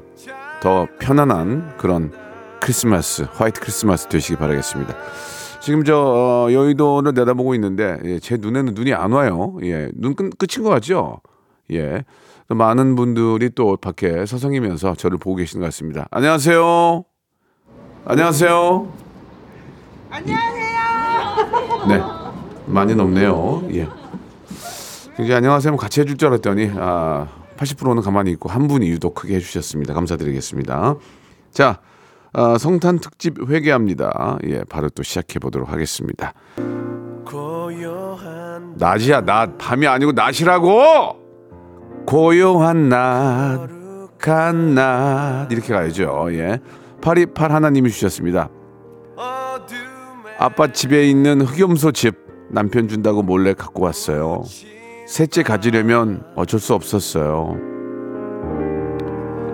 더 0.61 0.87
편안한 0.99 1.75
그런 1.77 2.11
크리스마스 2.61 3.23
화이트 3.31 3.61
크리스마스 3.61 4.07
되시기 4.07 4.37
바라겠습니다. 4.37 4.95
지금 5.65 5.83
저 5.83 5.97
어, 5.97 6.53
여의도를 6.53 7.13
내다보고 7.15 7.55
있는데 7.55 7.97
예, 8.05 8.19
제 8.19 8.37
눈에는 8.37 8.75
눈이 8.75 8.93
안 8.93 9.11
와요. 9.13 9.57
예, 9.63 9.89
눈 9.95 10.13
끝, 10.13 10.29
끝인 10.37 10.63
것 10.63 10.69
같죠? 10.69 11.21
예. 11.71 12.03
또 12.47 12.53
많은 12.53 12.95
분들이 12.95 13.49
또 13.49 13.75
밖에 13.75 14.27
서성이면서 14.27 14.93
저를 14.93 15.17
보고 15.17 15.37
계시는 15.37 15.61
것 15.61 15.65
같습니다. 15.65 16.07
안녕하세요. 16.11 17.03
안녕하세요. 18.05 18.93
안녕하세요. 20.11 21.87
네, 21.87 21.99
많이 22.67 22.93
넘네요. 22.93 23.67
예. 23.73 23.87
이제 25.19 25.33
안녕하세요 25.33 25.77
같이 25.77 26.01
해줄 26.01 26.15
줄 26.15 26.27
알았더니 26.27 26.73
아, 26.75 27.27
80%는 27.57 28.03
가만히 28.03 28.29
있고 28.33 28.49
한 28.49 28.67
분이 28.67 28.87
유독 28.87 29.15
크게 29.15 29.33
해주셨습니다. 29.33 29.95
감사드리겠습니다. 29.95 30.97
자, 31.49 31.79
아, 32.37 32.57
성탄 32.57 32.99
특집 32.99 33.49
회개합니다. 33.49 34.39
예, 34.47 34.63
바로 34.65 34.89
또 34.89 35.03
시작해 35.03 35.39
보도록 35.39 35.71
하겠습니다. 35.71 36.33
낮이야 38.75 39.21
낮. 39.21 39.57
밤이 39.57 39.87
아니고 39.87 40.11
낮이라고! 40.11 41.15
고요한 42.05 42.89
낮 42.89 43.67
간낮. 44.19 45.49
이렇게 45.51 45.73
가야죠 45.73 46.27
예. 46.31 46.59
파리팔 47.01 47.51
하나님이 47.53 47.89
주셨습니다. 47.89 48.49
아빠 50.37 50.67
집에 50.71 51.09
있는 51.09 51.41
흑염소 51.41 51.93
집 51.93 52.15
남편 52.49 52.89
준다고 52.89 53.21
몰래 53.23 53.53
갖고 53.53 53.83
왔어요. 53.83 54.43
셋째 55.07 55.41
가지려면 55.41 56.25
어쩔 56.35 56.59
수 56.59 56.73
없었어요. 56.73 57.55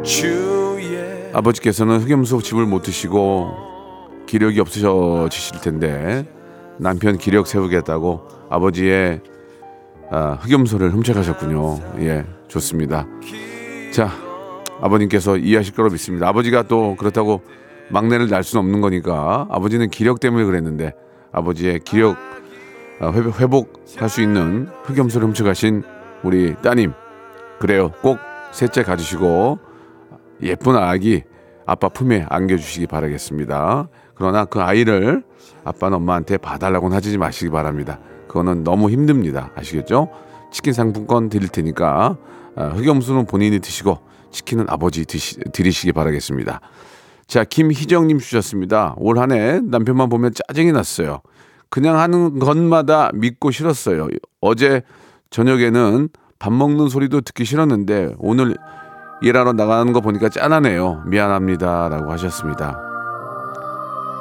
주의 0.04 0.61
아버지께서는 1.34 2.00
흑염소 2.02 2.42
집을 2.42 2.66
못 2.66 2.82
드시고 2.82 3.72
기력이 4.26 4.60
없으셔지실 4.60 5.62
텐데 5.62 6.26
남편 6.78 7.18
기력 7.18 7.48
세우겠다고 7.48 8.28
아버지의 8.50 9.22
아, 10.10 10.38
흑염소를 10.42 10.92
훔쳐가셨군요. 10.92 11.80
예, 12.00 12.26
좋습니다. 12.50 13.08
자, 13.94 14.10
아버님께서 14.82 15.38
이해하실 15.38 15.74
거로 15.74 15.90
믿습니다. 15.90 16.28
아버지가 16.28 16.64
또 16.64 16.96
그렇다고 16.98 17.42
막내를 17.90 18.30
날 18.30 18.44
수는 18.44 18.66
없는 18.66 18.82
거니까 18.82 19.48
아버지는 19.50 19.90
기력 19.90 20.20
때문에 20.20 20.44
그랬는데 20.44 20.94
아버지의 21.32 21.80
기력 21.86 22.18
아, 23.00 23.12
회복, 23.12 23.40
회복할 23.40 24.10
수 24.10 24.22
있는 24.22 24.68
흑염소를 24.84 25.28
훔쳐가신 25.28 25.84
우리 26.24 26.56
따님 26.62 26.94
그래요. 27.60 27.92
꼭 28.02 28.20
셋째 28.52 28.84
가지시고 28.84 29.60
예쁜 30.44 30.76
아기 30.76 31.24
아빠 31.66 31.90
품에 31.90 32.26
안겨주시기 32.30 32.88
바라겠습니다. 32.88 33.88
그러나 34.16 34.46
그 34.46 34.62
아이를 34.62 35.24
아빠는 35.64 35.98
엄마한테 35.98 36.38
봐달라고는 36.38 36.96
하지 36.96 37.18
마시기 37.18 37.50
바랍니다. 37.50 38.00
그거는 38.28 38.64
너무 38.64 38.90
힘듭니다. 38.90 39.52
아시겠죠? 39.56 40.10
치킨 40.52 40.74
상품권 40.74 41.30
드릴 41.30 41.48
테니까 41.50 42.18
아, 42.56 42.66
흑염소는 42.66 43.26
본인이 43.26 43.60
드시고 43.60 44.00
치킨은 44.32 44.66
아버지 44.70 45.06
드시, 45.06 45.38
드리시기 45.54 45.94
바라겠습니다. 45.94 46.60
자, 47.28 47.44
김희정님 47.46 48.20
주셨습니다. 48.20 48.94
올 48.98 49.18
한 49.20 49.32
해 49.32 49.60
남편만 49.64 50.10
보면 50.10 50.34
짜증이 50.34 50.72
났어요. 50.72 51.22
그냥 51.70 51.98
하는 52.00 52.40
것마다 52.40 53.10
믿고 53.14 53.52
싫었어요. 53.52 54.08
어제 54.42 54.82
저녁에는 55.30 56.10
밥 56.40 56.52
먹는 56.52 56.90
소리도 56.90 57.22
듣기 57.22 57.46
싫었는데 57.46 58.16
오늘 58.18 58.58
일하러 59.22 59.54
나가는 59.54 59.94
거 59.94 60.02
보니까 60.02 60.30
짠하네요. 60.30 61.04
미안합니다라고 61.06 62.12
하셨습니다. 62.12 62.80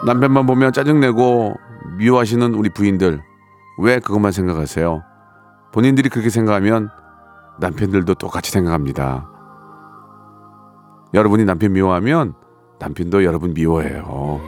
남편만 0.06 0.46
보면 0.46 0.72
짜증내고 0.72 1.54
미워하시는 1.96 2.54
우리 2.54 2.68
부인들 2.70 3.22
왜 3.78 3.98
그것만 3.98 4.32
생각하세요? 4.32 5.02
본인들이 5.72 6.08
그렇게 6.08 6.28
생각하면 6.28 6.90
남편들도 7.60 8.14
똑같이 8.14 8.50
생각합니다. 8.50 9.28
여러분이 11.14 11.44
남편 11.44 11.72
미워하면 11.72 12.34
남편도 12.78 13.24
여러분 13.24 13.54
미워해요. 13.54 14.40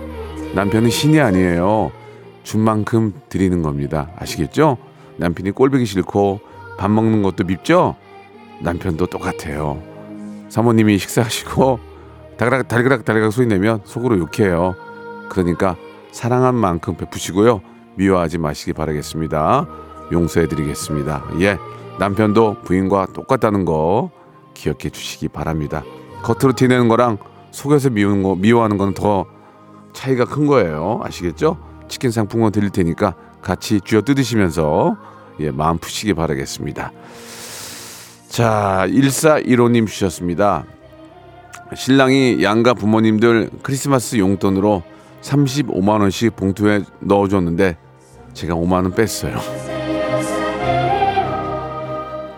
남편은 0.54 0.90
신이 0.90 1.20
아니에요. 1.20 1.90
준 2.42 2.60
만큼 2.60 3.12
드리는 3.28 3.62
겁니다. 3.62 4.08
아시겠죠? 4.18 4.76
남편이 5.16 5.52
꼴보기 5.52 5.84
싫고 5.84 6.40
밥 6.78 6.90
먹는 6.90 7.22
것도 7.22 7.44
밉죠? 7.44 7.96
남편도 8.60 9.06
똑같아요. 9.06 9.91
사모님이 10.52 10.98
식사하시고 10.98 11.80
달그락 12.36 12.68
달그락 12.68 13.04
달그락 13.06 13.32
소리 13.32 13.46
내면 13.46 13.80
속으로 13.84 14.18
욕해요. 14.18 14.74
그러니까 15.30 15.76
사랑한 16.12 16.54
만큼 16.54 16.94
베푸시고요. 16.94 17.62
미워하지 17.96 18.36
마시기 18.36 18.74
바라겠습니다. 18.74 19.66
용서해 20.12 20.48
드리겠습니다. 20.48 21.24
예. 21.40 21.56
남편도 21.98 22.58
부인과 22.64 23.06
똑같다는 23.14 23.64
거 23.64 24.10
기억해 24.52 24.90
주시기 24.90 25.28
바랍니다. 25.28 25.84
겉으로 26.22 26.52
티내는 26.52 26.88
거랑 26.88 27.16
속에서 27.50 27.88
미우는 27.88 28.22
거, 28.22 28.34
미워하는 28.34 28.76
거는 28.76 28.92
더 28.92 29.24
차이가 29.94 30.26
큰 30.26 30.46
거예요. 30.46 31.00
아시겠죠? 31.02 31.56
치킨 31.88 32.10
상품권 32.10 32.52
드릴 32.52 32.68
테니까 32.68 33.14
같이 33.40 33.80
쥐어 33.80 34.02
뜯으시면서 34.02 34.98
예, 35.40 35.50
마음 35.50 35.78
푸시기 35.78 36.12
바라겠습니다. 36.12 36.92
자, 38.32 38.86
1415님 38.88 39.86
주셨습니다. 39.86 40.64
신랑이 41.74 42.42
양가 42.42 42.72
부모님들 42.72 43.50
크리스마스 43.62 44.16
용돈으로 44.16 44.82
35만 45.20 46.00
원씩 46.00 46.34
봉투에 46.34 46.80
넣어줬는데 47.00 47.76
제가 48.32 48.54
5만 48.54 48.72
원 48.72 48.94
뺐어요. 48.94 49.38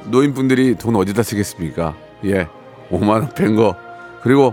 노인분들이 0.07 0.75
돈 0.75 0.97
어디다 0.97 1.23
쓰겠습니까? 1.23 1.95
예, 2.25 2.49
5만 2.91 3.09
원 3.11 3.29
뺀 3.33 3.55
거. 3.55 3.77
그리고 4.25 4.53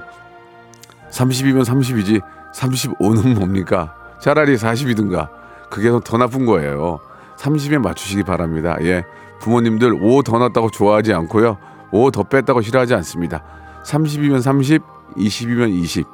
30이면 1.09 1.65
30이지 1.65 2.21
35는 2.53 3.33
뭡니까? 3.39 3.95
차라리 4.21 4.55
40이든가. 4.57 5.29
그게 5.71 5.89
더 6.05 6.17
나쁜 6.19 6.45
거예요. 6.45 6.99
30에 7.37 7.79
맞추시기 7.79 8.21
바랍니다. 8.21 8.77
예. 8.81 9.03
부모님들 9.41 9.99
5더 9.99 10.39
넣었다고 10.39 10.69
좋아하지 10.69 11.13
않고요. 11.13 11.57
5 11.91 12.11
더 12.11 12.23
뺐다고 12.23 12.61
싫어하지 12.61 12.93
않습니다. 12.95 13.43
30이면 13.85 14.41
30, 14.41 14.81
20이면 15.17 15.69
20, 15.73 16.05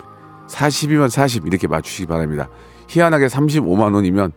40이면 0.48 1.10
40 1.10 1.46
이렇게 1.46 1.68
맞추시기 1.68 2.08
바랍니다. 2.08 2.50
희한하게 2.88 3.28
35만 3.28 3.94
원이면 3.94 4.32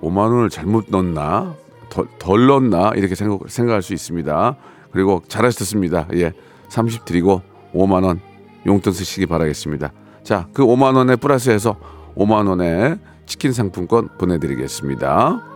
5만 0.00 0.16
원을 0.18 0.50
잘못 0.50 0.86
넣었나? 0.88 1.54
덜, 1.90 2.06
덜 2.18 2.46
넣었나? 2.46 2.92
이렇게 2.94 3.14
생각, 3.14 3.40
생각할 3.48 3.82
수 3.82 3.92
있습니다. 3.92 4.56
그리고 4.92 5.22
잘하셨습니다. 5.28 6.08
예. 6.14 6.32
30 6.68 7.04
드리고 7.04 7.42
5만 7.74 8.04
원 8.04 8.20
용돈 8.66 8.92
쓰시기 8.92 9.26
바라겠습니다. 9.26 9.92
자, 10.22 10.46
그 10.52 10.64
5만 10.64 10.96
원에 10.96 11.16
플러스해서 11.16 11.76
5만 12.16 12.48
원에 12.48 12.96
치킨 13.26 13.52
상품권 13.52 14.08
보내 14.18 14.38
드리겠습니다. 14.38 15.55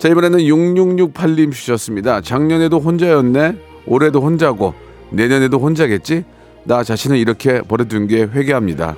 자, 0.00 0.08
이번에는 0.08 0.38
6668님 0.38 1.52
주셨습니다. 1.52 2.22
작년에도 2.22 2.80
혼자였네. 2.80 3.58
올해도 3.84 4.22
혼자고 4.22 4.72
내년에도 5.10 5.58
혼자겠지? 5.58 6.24
나 6.64 6.82
자신을 6.82 7.18
이렇게 7.18 7.60
버려둔 7.60 8.06
게 8.06 8.22
회개합니다. 8.22 8.96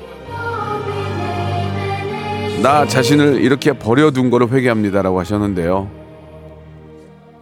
나 2.62 2.87
자신을 2.87 3.43
이렇게 3.43 3.73
버려둔 3.73 4.31
거를 4.31 4.53
회개합니다라고 4.53 5.19
하셨는데요. 5.19 5.91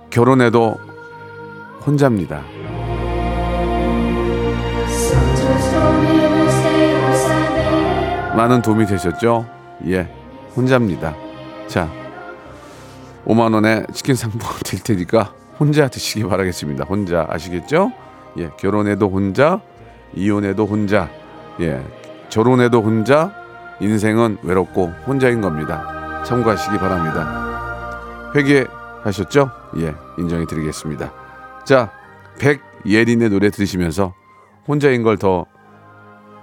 결혼해도 0.09 0.77
혼자입니다. 1.87 2.43
많은 8.35 8.63
도움이 8.63 8.87
되셨죠? 8.87 9.45
예, 9.89 10.09
혼자입니다. 10.57 11.15
자, 11.67 12.00
5만 13.27 13.55
원에 13.55 13.85
치킨 13.93 14.15
상품 14.15 14.41
드릴 14.65 14.83
테니까 14.83 15.35
혼자 15.59 15.89
드시기 15.89 16.25
바라겠습니다. 16.25 16.85
혼자 16.85 17.27
아시겠죠? 17.29 17.93
예, 18.39 18.51
결혼해도 18.59 19.09
혼자, 19.09 19.61
이혼해도 20.15 20.67
혼자, 20.67 21.11
예, 21.61 21.85
결혼해도 22.31 22.81
혼자, 22.81 23.35
인생은 23.81 24.39
외롭고 24.43 24.87
혼자인 25.07 25.41
겁니다. 25.41 26.23
참고하시기 26.25 26.79
바랍니다. 26.79 28.31
회개하셨죠? 28.35 29.51
예, 29.79 29.95
인정해 30.19 30.47
드리겠습니다. 30.47 31.13
자, 31.65 31.91
백예린의 32.39 33.29
노래 33.31 33.51
들으시면서 33.51 34.15
혼자인 34.69 35.03
걸 35.03 35.17
더 35.17 35.47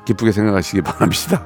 기쁘게 0.06 0.32
생각하시기 0.32 0.82
바랍니다. 0.84 1.46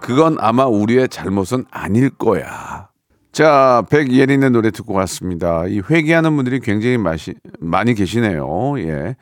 그건 0.00 0.36
아마 0.40 0.66
우리의 0.66 1.08
잘못은 1.08 1.66
아닐 1.70 2.10
거야. 2.10 2.88
자, 3.32 3.82
백예린의 3.90 4.50
노래 4.50 4.70
듣고 4.70 4.92
왔습니다. 4.94 5.64
이 5.66 5.80
회개하는 5.88 6.36
분들이 6.36 6.60
굉장히 6.60 6.98
마시, 6.98 7.34
많이 7.60 7.94
계시네요. 7.94 8.74
예. 8.78 9.16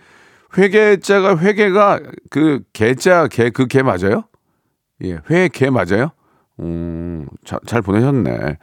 회개자가 0.59 1.38
회개가 1.38 2.01
그 2.29 2.61
개자 2.73 3.29
개 3.29 3.51
그 3.51 3.66
개 3.68 3.83
맞아요? 3.83 4.25
예, 5.05 5.20
회개 5.31 5.70
맞아요? 5.70 6.11
음, 6.59 7.27
자, 7.44 7.59
잘 7.66 7.83
보내셨네. 7.83 8.59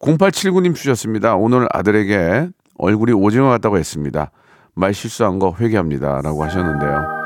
0879님 0.00 0.74
주셨습니다. 0.76 1.34
오늘 1.34 1.66
아들에게 1.72 2.48
얼굴이 2.78 3.12
오징어 3.12 3.48
같다고 3.48 3.76
했습니다. 3.76 4.30
말 4.74 4.94
실수한 4.94 5.38
거 5.40 5.54
회개합니다 5.58 6.20
라고 6.22 6.44
하셨는데요. 6.44 7.19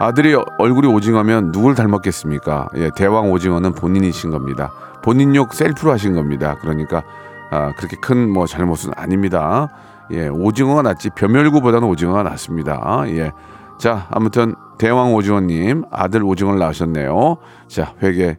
아들이 0.00 0.34
얼굴이 0.56 0.86
오징어면 0.86 1.52
누굴 1.52 1.74
닮았겠습니까? 1.74 2.70
예, 2.76 2.90
대왕 2.96 3.30
오징어는 3.32 3.74
본인이신 3.74 4.30
겁니다. 4.30 4.72
본인 5.02 5.36
욕 5.36 5.52
셀프로 5.52 5.92
하신 5.92 6.14
겁니다. 6.14 6.56
그러니까 6.58 7.02
아, 7.50 7.74
그렇게 7.76 7.98
큰 8.00 8.30
뭐 8.32 8.46
잘못은 8.46 8.92
아닙니다. 8.96 9.68
예, 10.10 10.28
오징어가 10.28 10.80
낫지 10.80 11.10
벼멸구보다는 11.10 11.86
오징어가 11.86 12.22
낫습니다. 12.22 13.02
예. 13.08 13.30
자, 13.78 14.06
아무튼 14.10 14.54
대왕 14.78 15.12
오징어님 15.14 15.84
아들 15.90 16.24
오징어를 16.24 16.58
낳으셨네요. 16.58 17.36
자, 17.68 17.92
회계 18.02 18.38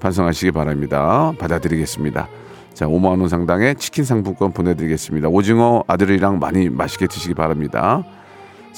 반성하시기 0.00 0.50
바랍니다. 0.52 1.32
받아드리겠습니다. 1.38 2.28
자, 2.74 2.86
5만 2.86 3.18
원 3.18 3.28
상당의 3.30 3.76
치킨 3.76 4.04
상품권 4.04 4.52
보내드리겠습니다. 4.52 5.28
오징어 5.28 5.82
아들이랑 5.86 6.38
많이 6.38 6.68
맛있게 6.68 7.06
드시기 7.06 7.32
바랍니다. 7.32 8.04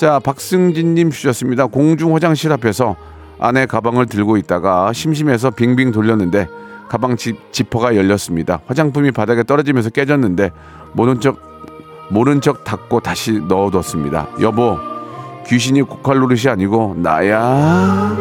자, 0.00 0.18
박승진님 0.18 1.10
주셨습니다. 1.10 1.66
공중 1.66 2.14
화장실 2.14 2.50
앞에서 2.52 2.96
아내 3.38 3.66
가방을 3.66 4.06
들고 4.06 4.38
있다가 4.38 4.94
심심해서 4.94 5.50
빙빙 5.50 5.92
돌렸는데 5.92 6.48
가방 6.88 7.18
지, 7.18 7.34
지퍼가 7.52 7.96
열렸습니다. 7.96 8.60
화장품이 8.64 9.10
바닥에 9.10 9.42
떨어지면서 9.42 9.90
깨졌는데 9.90 10.52
모른 10.94 11.20
척 11.20 11.36
모른 12.08 12.40
척 12.40 12.64
닫고 12.64 13.00
다시 13.00 13.40
넣어뒀습니다. 13.40 14.28
여보, 14.40 14.78
귀신이 15.46 15.82
고칼 15.82 16.18
노릇이 16.18 16.48
아니고 16.48 16.94
나야. 16.96 18.16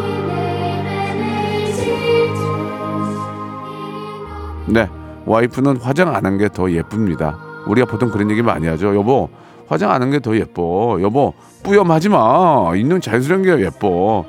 네, 4.68 4.90
와이프는 5.26 5.78
화장 5.78 6.14
안 6.14 6.26
한 6.26 6.38
게 6.38 6.50
더 6.50 6.70
예쁩니다. 6.70 7.38
우리가 7.68 7.88
보통 7.88 8.10
그런 8.10 8.30
얘기 8.32 8.42
많이 8.42 8.68
하죠. 8.68 8.94
여보, 8.98 9.30
화장 9.70 9.92
안 9.92 10.02
한 10.02 10.10
게 10.12 10.20
더 10.20 10.36
예뻐. 10.36 10.98
여보, 11.02 11.34
뿌염하지 11.64 12.10
마. 12.10 12.72
있는 12.76 13.00
자연스러운 13.02 13.44
게 13.44 13.64
예뻐. 13.64 14.26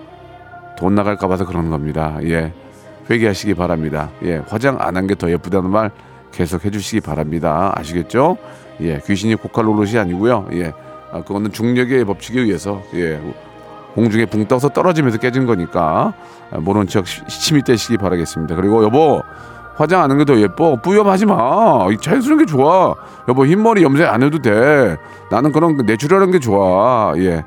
돈 0.79 0.95
나갈까 0.95 1.27
봐서 1.29 1.45
그러는 1.47 1.71
겁니다. 1.71 2.19
예. 2.25 2.53
회개하시기 3.11 3.55
바랍니다. 3.55 4.11
예. 4.25 4.43
화장 4.49 4.77
안 4.81 4.97
한 4.97 5.07
게 5.07 5.15
더 5.15 5.31
예쁘다는 5.31 5.71
말 5.71 5.91
계속 6.33 6.65
해주시기 6.65 7.01
바랍니다. 7.01 7.73
아시겠죠? 7.75 8.37
예. 8.83 9.01
귀신이 9.07 9.35
고칼 9.37 9.65
노릇이 9.65 9.99
아니고요. 9.99 10.49
예. 10.53 10.73
아, 11.13 11.23
그거는 11.23 11.51
중력의 11.53 12.05
법칙에 12.05 12.41
의해서 12.41 12.83
예. 12.95 13.19
공중에 13.95 14.27
붕 14.27 14.47
떠서 14.47 14.69
떨어지면서 14.69 15.19
깨진 15.19 15.47
거니까 15.47 16.13
아, 16.53 16.59
모른 16.59 16.87
척 16.87 17.07
시- 17.07 17.23
시침이 17.29 17.63
떼시기 17.65 17.97
바라겠습니다. 17.99 18.55
그리고 18.57 18.85
여보 18.85 19.23
화장 19.81 20.03
안 20.03 20.11
하는 20.11 20.19
게더 20.19 20.39
예뻐. 20.41 20.77
뿌염하지 20.77 21.25
마. 21.25 21.87
이 21.91 21.97
자연스러운 21.97 22.39
게 22.39 22.45
좋아. 22.45 22.95
여보 23.29 23.47
흰머리 23.47 23.83
염색 23.83 24.07
안 24.07 24.23
해도 24.23 24.39
돼. 24.39 24.99
나는 25.31 25.53
그런 25.53 25.79
그 25.79 25.83
내추럴한 25.83 26.31
게 26.33 26.39
좋아. 26.39 27.15
예. 27.17 27.43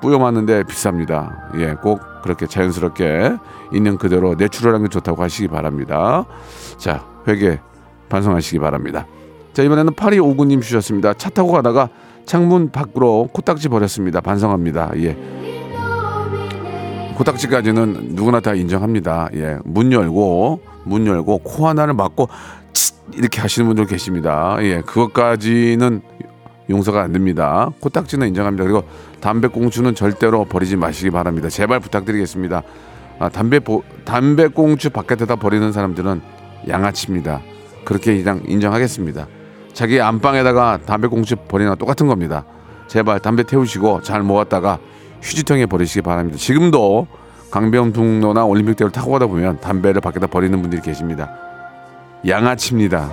뿌염하는데 0.00 0.62
비쌉니다. 0.62 1.58
예 1.60 1.74
꼭 1.82 2.00
그렇게 2.22 2.46
자연스럽게 2.46 3.36
있는 3.74 3.98
그대로 3.98 4.34
내추럴한 4.34 4.84
게 4.84 4.88
좋다고 4.88 5.22
하시기 5.22 5.48
바랍니다. 5.48 6.24
자 6.78 7.04
회개 7.26 7.60
반성하시기 8.08 8.60
바랍니다. 8.60 9.06
자 9.52 9.62
이번에는 9.62 9.92
8259님 9.92 10.62
주셨습니다. 10.62 11.12
차 11.14 11.28
타고 11.28 11.52
가다가 11.52 11.90
창문 12.24 12.70
밖으로 12.70 13.28
코딱지 13.30 13.68
버렸습니다. 13.68 14.22
반성합니다. 14.22 14.92
예. 14.96 15.18
코딱지까지는 17.16 18.10
누구나 18.12 18.40
다 18.40 18.54
인정합니다. 18.54 19.28
예, 19.34 19.58
문 19.64 19.92
열고 19.92 20.60
문 20.88 21.06
열고 21.06 21.38
코 21.38 21.68
하나를 21.68 21.94
막고 21.94 22.28
치 22.72 22.92
이렇게 23.12 23.40
하시는 23.40 23.66
분들 23.66 23.86
계십니다. 23.86 24.56
예, 24.60 24.80
그것까지는 24.80 26.02
용서가 26.70 27.02
안 27.02 27.12
됩니다. 27.12 27.70
코딱지는 27.80 28.28
인정합니다. 28.28 28.64
그리고 28.64 28.84
담배꽁초는 29.20 29.94
절대로 29.94 30.44
버리지 30.44 30.76
마시기 30.76 31.10
바랍니다. 31.10 31.48
제발 31.48 31.80
부탁드리겠습니다. 31.80 32.62
아, 33.18 33.28
담배 33.28 33.58
보, 33.58 33.82
담배꽁초 34.04 34.90
바깥에다 34.90 35.36
버리는 35.36 35.72
사람들은 35.72 36.20
양아치입니다. 36.68 37.40
그렇게 37.84 38.22
그냥 38.22 38.42
인정하겠습니다. 38.46 39.26
자기 39.72 40.00
안방에다가 40.00 40.80
담배꽁초 40.84 41.36
버리나 41.48 41.74
똑같은 41.74 42.06
겁니다. 42.06 42.44
제발 42.86 43.20
담배 43.20 43.42
태우시고 43.42 44.02
잘 44.02 44.22
모았다가 44.22 44.78
휴지통에 45.22 45.66
버리시기 45.66 46.02
바랍니다. 46.02 46.38
지금도 46.38 47.06
강변북로나 47.50 48.44
올림픽대로 48.44 48.90
타고 48.90 49.12
가다 49.12 49.26
보면 49.26 49.60
담배를 49.60 50.00
밖에다 50.00 50.26
버리는 50.26 50.60
분들이 50.60 50.82
계십니다. 50.82 51.30
양아치입니다. 52.26 53.10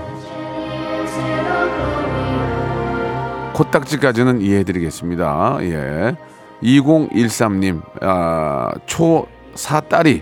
코딱지까지는 3.53 4.41
이해해드리겠습니다. 4.41 5.57
예. 5.61 6.15
2013님, 6.61 7.81
아, 8.01 8.71
초4 8.85 9.87
딸이 9.87 10.21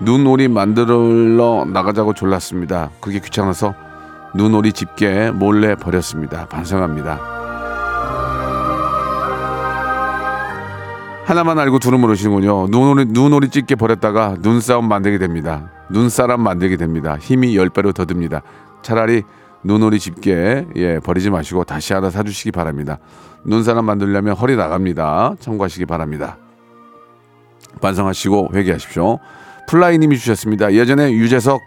눈오리 0.00 0.48
만들러 0.48 1.64
나가자고 1.66 2.14
졸랐습니다. 2.14 2.90
그게 3.00 3.20
귀찮아서 3.20 3.74
눈오리 4.34 4.72
집게 4.72 5.30
몰래 5.30 5.74
버렸습니다. 5.74 6.46
반성합니다. 6.46 7.37
하나만 11.28 11.58
알고 11.58 11.78
둘은 11.78 12.00
모르시는군요. 12.00 12.68
눈오리, 12.68 13.04
눈오리 13.10 13.50
찢게 13.50 13.74
버렸다가 13.74 14.36
눈싸움 14.40 14.88
만들게 14.88 15.18
됩니다. 15.18 15.70
눈사람 15.90 16.40
만들게 16.40 16.78
됩니다. 16.78 17.18
힘이 17.20 17.54
열 17.54 17.68
배로 17.68 17.92
더 17.92 18.06
듭니다. 18.06 18.40
차라리 18.80 19.24
눈오리 19.62 19.98
집게 19.98 20.64
예, 20.76 20.98
버리지 21.00 21.28
마시고 21.28 21.64
다시 21.64 21.92
하나 21.92 22.08
사주시기 22.08 22.50
바랍니다. 22.50 22.98
눈사람 23.44 23.84
만들려면 23.84 24.36
허리 24.36 24.56
나갑니다. 24.56 25.34
참고하시기 25.38 25.84
바랍니다. 25.84 26.38
반성하시고 27.82 28.52
회개하십시오. 28.54 29.18
플라이님이 29.68 30.16
주셨습니다. 30.16 30.72
예전에 30.72 31.12
유재석, 31.12 31.60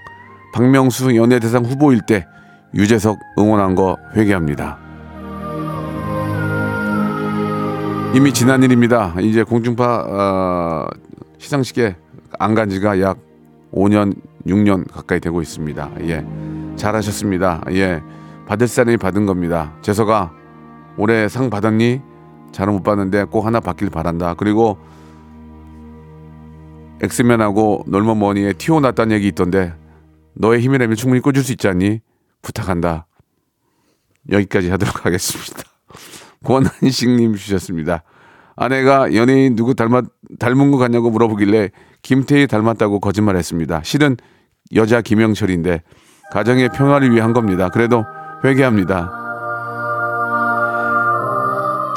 박명수 0.55 1.15
연예대상 1.15 1.65
후보일 1.65 2.01
때 2.07 2.25
유재석 2.73 3.19
응원한 3.37 3.75
거 3.75 3.95
회개합니다. 4.15 4.80
이미 8.13 8.33
지난 8.33 8.61
일입니다. 8.63 9.15
이제 9.21 9.43
공중파 9.43 10.05
어, 10.07 10.87
시상식에 11.37 11.95
안 12.39 12.55
간 12.55 12.69
지가 12.69 12.99
약 13.01 13.17
5년, 13.73 14.15
6년 14.47 14.89
가까이 14.91 15.19
되고 15.19 15.41
있습니다. 15.41 15.91
예. 16.01 16.25
잘하셨습니다. 16.75 17.63
예. 17.71 18.01
받을 18.47 18.67
사람이 18.67 18.97
받은 18.97 19.25
겁니다. 19.25 19.73
재석아, 19.81 20.31
올해 20.97 21.27
상 21.29 21.49
받았니? 21.49 22.01
잘은 22.51 22.73
못 22.73 22.83
받는데 22.83 23.25
꼭 23.25 23.45
하나 23.45 23.59
받길 23.61 23.89
바란다. 23.89 24.33
그리고 24.33 24.77
엑스맨하고 27.01 27.85
놀머머니에 27.87 28.53
티오 28.53 28.79
났다는 28.81 29.15
얘기 29.15 29.27
있던데 29.29 29.73
너의 30.33 30.59
힘이라면 30.61 30.95
충분히 30.97 31.21
꽂을 31.21 31.43
수 31.43 31.51
있지 31.53 31.67
않니? 31.69 32.01
부탁한다. 32.41 33.07
여기까지 34.31 34.69
하도록 34.69 35.05
하겠습니다. 35.05 35.63
권한식님 36.43 37.35
주셨습니다. 37.35 38.03
아내가 38.55 39.13
연예인 39.13 39.55
누구 39.55 39.75
닮았, 39.75 40.05
닮은 40.39 40.71
것 40.71 40.77
같냐고 40.77 41.09
물어보길래 41.09 41.69
김태희 42.01 42.47
닮았다고 42.47 42.99
거짓말했습니다. 42.99 43.81
실은 43.83 44.17
여자 44.75 45.01
김영철인데 45.01 45.83
가정의 46.31 46.69
평화를 46.69 47.11
위해 47.11 47.21
한 47.21 47.33
겁니다. 47.33 47.69
그래도 47.69 48.03
회개합니다. 48.43 49.11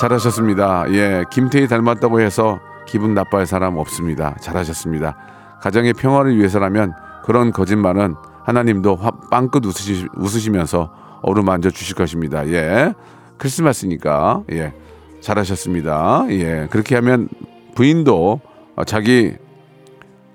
잘하셨습니다. 0.00 0.86
예, 0.90 1.24
김태희 1.30 1.68
닮았다고 1.68 2.20
해서 2.20 2.60
기분 2.86 3.14
나빠할 3.14 3.46
사람 3.46 3.76
없습니다. 3.78 4.36
잘하셨습니다. 4.40 5.16
가정의 5.62 5.94
평화를 5.94 6.36
위해서라면 6.36 6.92
그런 7.24 7.52
거짓말은 7.52 8.14
하나님도 8.44 8.96
화, 8.96 9.10
빵긋 9.30 9.64
웃으시, 9.64 10.06
웃으시면서 10.16 10.92
어루만져 11.22 11.70
주실 11.70 11.94
것입니다. 11.94 12.46
예, 12.48 12.92
크리스마스니까 13.38 14.42
예, 14.52 14.72
잘하셨습니다. 15.20 16.26
예, 16.30 16.66
그렇게 16.70 16.94
하면 16.96 17.28
부인도 17.74 18.40
어, 18.76 18.84
자기 18.84 19.34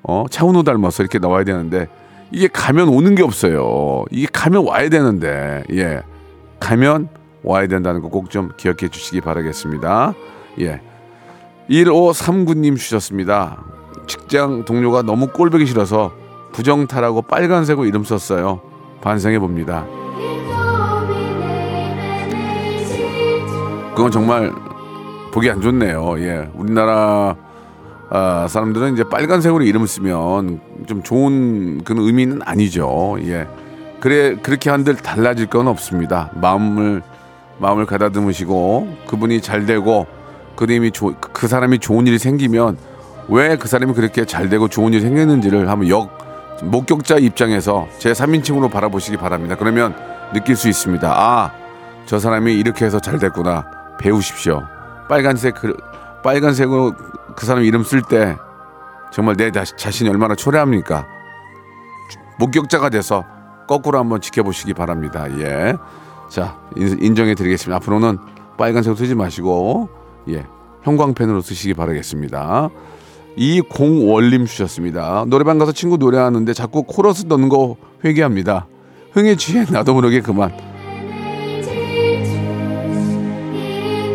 어, 0.04 0.26
차은우 0.30 0.64
닮아서 0.64 1.04
이렇게 1.04 1.20
나와야 1.20 1.44
되는데 1.44 1.88
이게 2.32 2.48
가면 2.48 2.90
오는 2.90 3.16
게 3.16 3.24
없어요. 3.24 4.06
이게 4.12 4.28
가면 4.32 4.66
와야 4.68 4.90
되는데 4.90 5.64
예, 5.72 6.02
가면 6.60 7.10
와야 7.44 7.68
된다는 7.68 8.02
거 8.02 8.10
꼭 8.10 8.30
좀 8.30 8.52
기억해 8.58 8.90
주시기 8.90 9.22
바라겠습니다. 9.22 10.14
예. 10.62 10.82
1539님 11.70 12.78
주셨습니다. 12.78 13.64
직장 14.08 14.66
동료가 14.66 15.04
너무 15.04 15.28
꼴보기 15.28 15.66
싫어서 15.68 16.12
부정타라고 16.52 17.22
빨간색으로 17.24 17.86
이름 17.86 18.04
썼어요. 18.04 18.62
반성해 19.02 19.38
봅니다. 19.40 19.86
그건 24.00 24.12
정말 24.14 24.54
보기 25.34 25.52
안 25.52 25.60
좋네요. 25.60 26.16
예. 26.20 26.50
우리나라 26.54 27.36
아, 28.10 28.48
사람들은 28.48 28.94
이제 28.94 29.04
빨간색으로 29.04 29.66
이름을 29.66 29.90
쓰면 29.90 30.62
좀 30.88 31.04
좋은 31.04 31.84
그런 31.84 32.06
의미는 32.06 32.40
아니죠. 32.46 33.18
예. 33.24 33.46
그래 34.00 34.38
그렇게 34.42 34.70
한들 34.70 34.96
달라질 34.96 35.48
건 35.48 35.68
없습니다. 35.68 36.32
마음을 36.36 37.02
마음을 37.58 37.86
가다듬으시고 37.86 38.88
그분이 39.06 39.42
잘 39.42 39.66
되고 39.66 40.08
그림이 40.56 40.92
조, 40.92 41.14
그 41.20 41.50
사람이 41.50 41.80
좋은 41.80 42.08
일이 42.08 42.18
생기면 42.18 42.78
왜 43.28 43.58
그 43.58 43.68
사람이 43.68 43.96
그렇게 43.96 44.24
잘 44.24 44.48
되고 44.48 44.70
좋은 44.70 44.94
일이 44.94 45.02
생겼는지를 45.02 45.70
한번 45.70 45.90
역 45.90 46.18
목격자 46.64 47.18
입장에서 47.18 47.90
제 47.98 48.14
3인칭으로 48.14 48.72
바라보시기 48.72 49.18
바랍니다. 49.18 49.58
그러면 49.60 49.94
느낄 50.34 50.56
수 50.56 50.70
있습니다. 50.70 51.12
아, 51.14 51.52
저 52.06 52.18
사람이 52.18 52.54
이렇게 52.54 52.86
해서 52.86 53.02
잘 53.02 53.20
됐구나. 53.20 53.79
배우십시오. 54.00 54.64
빨간색 55.08 55.56
그 55.56 55.76
빨간색으로 56.24 56.94
그 57.36 57.46
사람 57.46 57.64
이름 57.64 57.84
쓸 57.84 58.02
때 58.02 58.36
정말 59.12 59.36
내 59.36 59.52
자, 59.52 59.64
자신이 59.64 60.10
얼마나 60.10 60.36
초라합니까? 60.36 61.08
목격자가 62.40 62.90
돼서 62.90 63.26
거꾸로 63.68 64.00
한번 64.00 64.22
지켜보시기 64.22 64.74
바랍니다. 64.74 65.28
예. 65.40 65.76
자, 66.30 66.60
인정해 66.76 67.36
드리겠습니다. 67.36 67.78
앞으로는 67.78 68.18
빨간색 68.58 68.98
쓰지 68.98 69.16
마시고, 69.16 69.90
예. 70.30 70.46
형광펜으로 70.84 71.42
쓰시기 71.42 71.74
바라겠습니다. 71.74 72.70
이공월님 73.36 74.46
주셨습니다. 74.46 75.26
노래방 75.28 75.58
가서 75.58 75.72
친구 75.72 75.98
노래하는데 75.98 76.54
자꾸 76.54 76.84
코러스 76.84 77.26
넣는 77.28 77.50
거 77.50 77.78
회개합니다. 78.04 78.68
흥에 79.14 79.36
취해 79.36 79.66
나도 79.70 79.94
모르게 79.94 80.22
그만. 80.22 80.52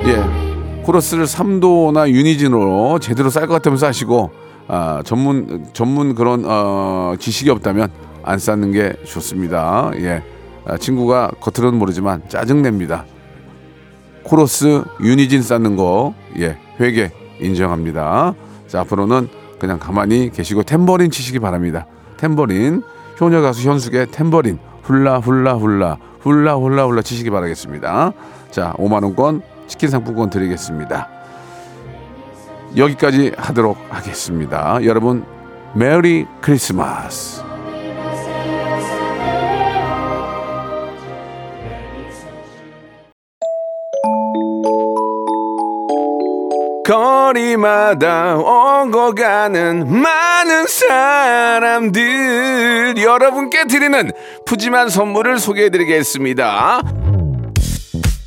예. 0.06 0.82
코러스를 0.82 1.24
3도나 1.24 2.10
유니진으로 2.10 2.98
제대로 2.98 3.30
쌀 3.30 3.46
것 3.46 3.54
같으면 3.54 3.78
싸시고, 3.78 4.30
아, 4.68 5.02
전문, 5.04 5.66
전문 5.72 6.14
그런, 6.14 6.44
어, 6.44 7.14
지식이 7.18 7.48
없다면 7.50 7.88
안 8.22 8.38
쌓는 8.38 8.72
게 8.72 8.92
좋습니다. 9.04 9.92
예. 9.96 10.22
아, 10.66 10.76
친구가 10.76 11.32
겉으로는 11.40 11.78
모르지만 11.78 12.22
짜증냅니다. 12.28 13.06
코러스 14.24 14.82
유니진 15.00 15.42
쌓는 15.42 15.76
거, 15.76 16.14
예, 16.38 16.58
회계 16.80 17.10
인정합니다. 17.40 18.34
자, 18.66 18.80
앞으로는 18.80 19.28
그냥 19.58 19.78
가만히 19.78 20.30
계시고 20.30 20.64
탬버린 20.64 21.10
치시기 21.10 21.38
바랍니다. 21.38 21.86
탬버린. 22.18 22.82
효녀 23.20 23.40
가수 23.40 23.68
현숙의 23.68 24.10
탬버린. 24.10 24.58
훌라, 24.82 25.18
훌라, 25.18 25.54
훌라, 25.54 25.96
훌라, 26.20 26.56
훌라, 26.56 26.86
훌라 26.86 27.02
치시기 27.02 27.30
바라겠습니다. 27.30 28.12
자, 28.50 28.74
5만 28.78 29.02
원권 29.04 29.42
치킨 29.66 29.90
상품권 29.90 30.30
드리겠습니다. 30.30 31.08
여기까지 32.76 33.32
하도록 33.36 33.76
하겠습니다. 33.90 34.78
여러분, 34.84 35.24
메리 35.74 36.26
크리스마스. 36.40 37.42
거리마다 46.86 48.36
오고 48.36 49.14
가는 49.14 49.90
많은 49.90 50.66
사람들 50.66 51.94
여러분께 52.98 53.64
드리는 53.64 54.10
푸짐한 54.44 54.90
선물을 54.90 55.38
소개해 55.38 55.70
드리겠습니다. 55.70 56.82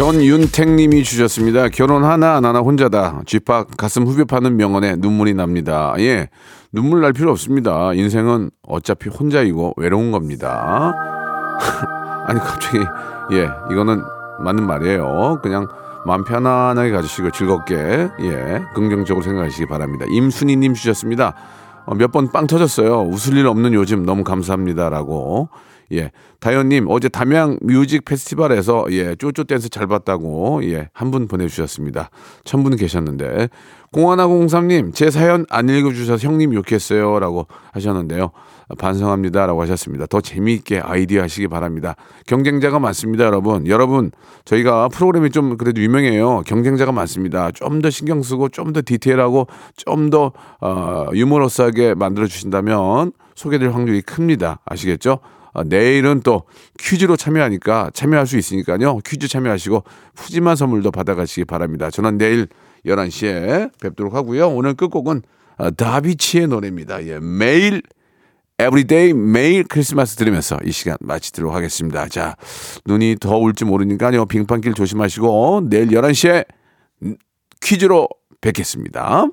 전윤택님이 0.00 1.04
주셨습니다. 1.04 1.68
결혼 1.68 2.04
하나 2.04 2.36
안 2.36 2.46
하나 2.46 2.60
혼자다. 2.60 3.20
쥐팍 3.26 3.76
가슴 3.76 4.06
후벼 4.06 4.24
파는 4.24 4.56
명언에 4.56 4.96
눈물이 4.96 5.34
납니다. 5.34 5.94
예, 5.98 6.30
눈물 6.72 7.02
날 7.02 7.12
필요 7.12 7.30
없습니다. 7.30 7.92
인생은 7.92 8.50
어차피 8.66 9.10
혼자이고 9.10 9.74
외로운 9.76 10.10
겁니다. 10.10 10.94
아니 12.26 12.40
갑자기 12.40 12.78
예, 13.32 13.46
이거는 13.70 14.00
맞는 14.42 14.66
말이에요. 14.66 15.40
그냥 15.42 15.68
마음 16.06 16.24
편안하게 16.24 16.92
가지시고 16.92 17.30
즐겁게 17.32 18.08
예, 18.20 18.62
긍정적으로 18.74 19.22
생각하시기 19.22 19.66
바랍니다. 19.66 20.06
임순희님 20.08 20.72
주셨습니다. 20.72 21.34
어, 21.84 21.94
몇번 21.94 22.32
빵 22.32 22.46
터졌어요. 22.46 23.02
웃을 23.02 23.36
일 23.36 23.46
없는 23.46 23.74
요즘 23.74 24.06
너무 24.06 24.24
감사합니다라고. 24.24 25.50
예, 25.92 26.10
다현님 26.38 26.86
어제 26.88 27.08
담양 27.08 27.58
뮤직 27.62 28.04
페스티벌에서 28.04 28.86
예 28.90 29.14
쪼쪼 29.16 29.44
댄스 29.44 29.68
잘 29.70 29.86
봤다고 29.88 30.62
예 30.64 30.88
한 30.94 31.10
분 31.10 31.26
보내주셨습니다. 31.28 32.10
천 32.44 32.62
분 32.62 32.76
계셨는데 32.76 33.48
공하나공삼님 33.92 34.92
제 34.92 35.10
사연 35.10 35.44
안 35.50 35.68
읽어주셔서 35.68 36.26
형님 36.26 36.54
욕했어요 36.54 37.18
라고 37.18 37.46
하셨는데요. 37.72 38.30
반성합니다 38.78 39.46
라고 39.46 39.62
하셨습니다. 39.62 40.06
더 40.06 40.20
재미있게 40.20 40.78
아이디어 40.78 41.22
하시기 41.22 41.48
바랍니다. 41.48 41.96
경쟁자가 42.28 42.78
많습니다, 42.78 43.24
여러분. 43.24 43.66
여러분 43.66 44.12
저희가 44.44 44.88
프로그램이 44.88 45.30
좀 45.30 45.56
그래도 45.56 45.80
유명해요. 45.82 46.42
경쟁자가 46.46 46.92
많습니다. 46.92 47.50
좀 47.50 47.82
더 47.82 47.90
신경 47.90 48.22
쓰고 48.22 48.48
좀 48.50 48.72
더 48.72 48.80
디테일하고 48.84 49.48
좀더 49.76 50.32
어, 50.60 51.06
유머러스하게 51.12 51.94
만들어 51.94 52.28
주신다면 52.28 53.10
소개될 53.34 53.70
확률이 53.70 54.02
큽니다. 54.02 54.60
아시겠죠? 54.66 55.18
아, 55.52 55.64
내일은 55.64 56.20
또 56.22 56.44
퀴즈로 56.78 57.16
참여하니까 57.16 57.90
참여할 57.92 58.26
수 58.26 58.38
있으니까요. 58.38 58.98
퀴즈 58.98 59.28
참여하시고 59.28 59.84
푸짐한 60.14 60.56
선물도 60.56 60.90
받아가시기 60.90 61.44
바랍니다. 61.44 61.90
저는 61.90 62.18
내일 62.18 62.48
11시에 62.86 63.70
뵙도록 63.80 64.14
하고요. 64.14 64.48
오늘 64.48 64.74
끝곡은 64.74 65.22
아, 65.58 65.70
다비치의 65.70 66.48
노래입니다. 66.48 67.04
예, 67.06 67.18
매일 67.20 67.82
Everyday 68.58 69.14
매일 69.14 69.64
크리스마스 69.64 70.16
들으면서 70.16 70.58
이 70.64 70.70
시간 70.70 70.96
마치도록 71.00 71.54
하겠습니다. 71.54 72.08
자, 72.08 72.36
눈이 72.84 73.16
더 73.18 73.36
올지 73.36 73.64
모르니까요. 73.64 74.26
빙판길 74.26 74.74
조심하시고 74.74 75.68
내일 75.70 75.88
11시에 75.88 76.46
퀴즈로 77.62 78.08
뵙겠습니다. 78.40 79.28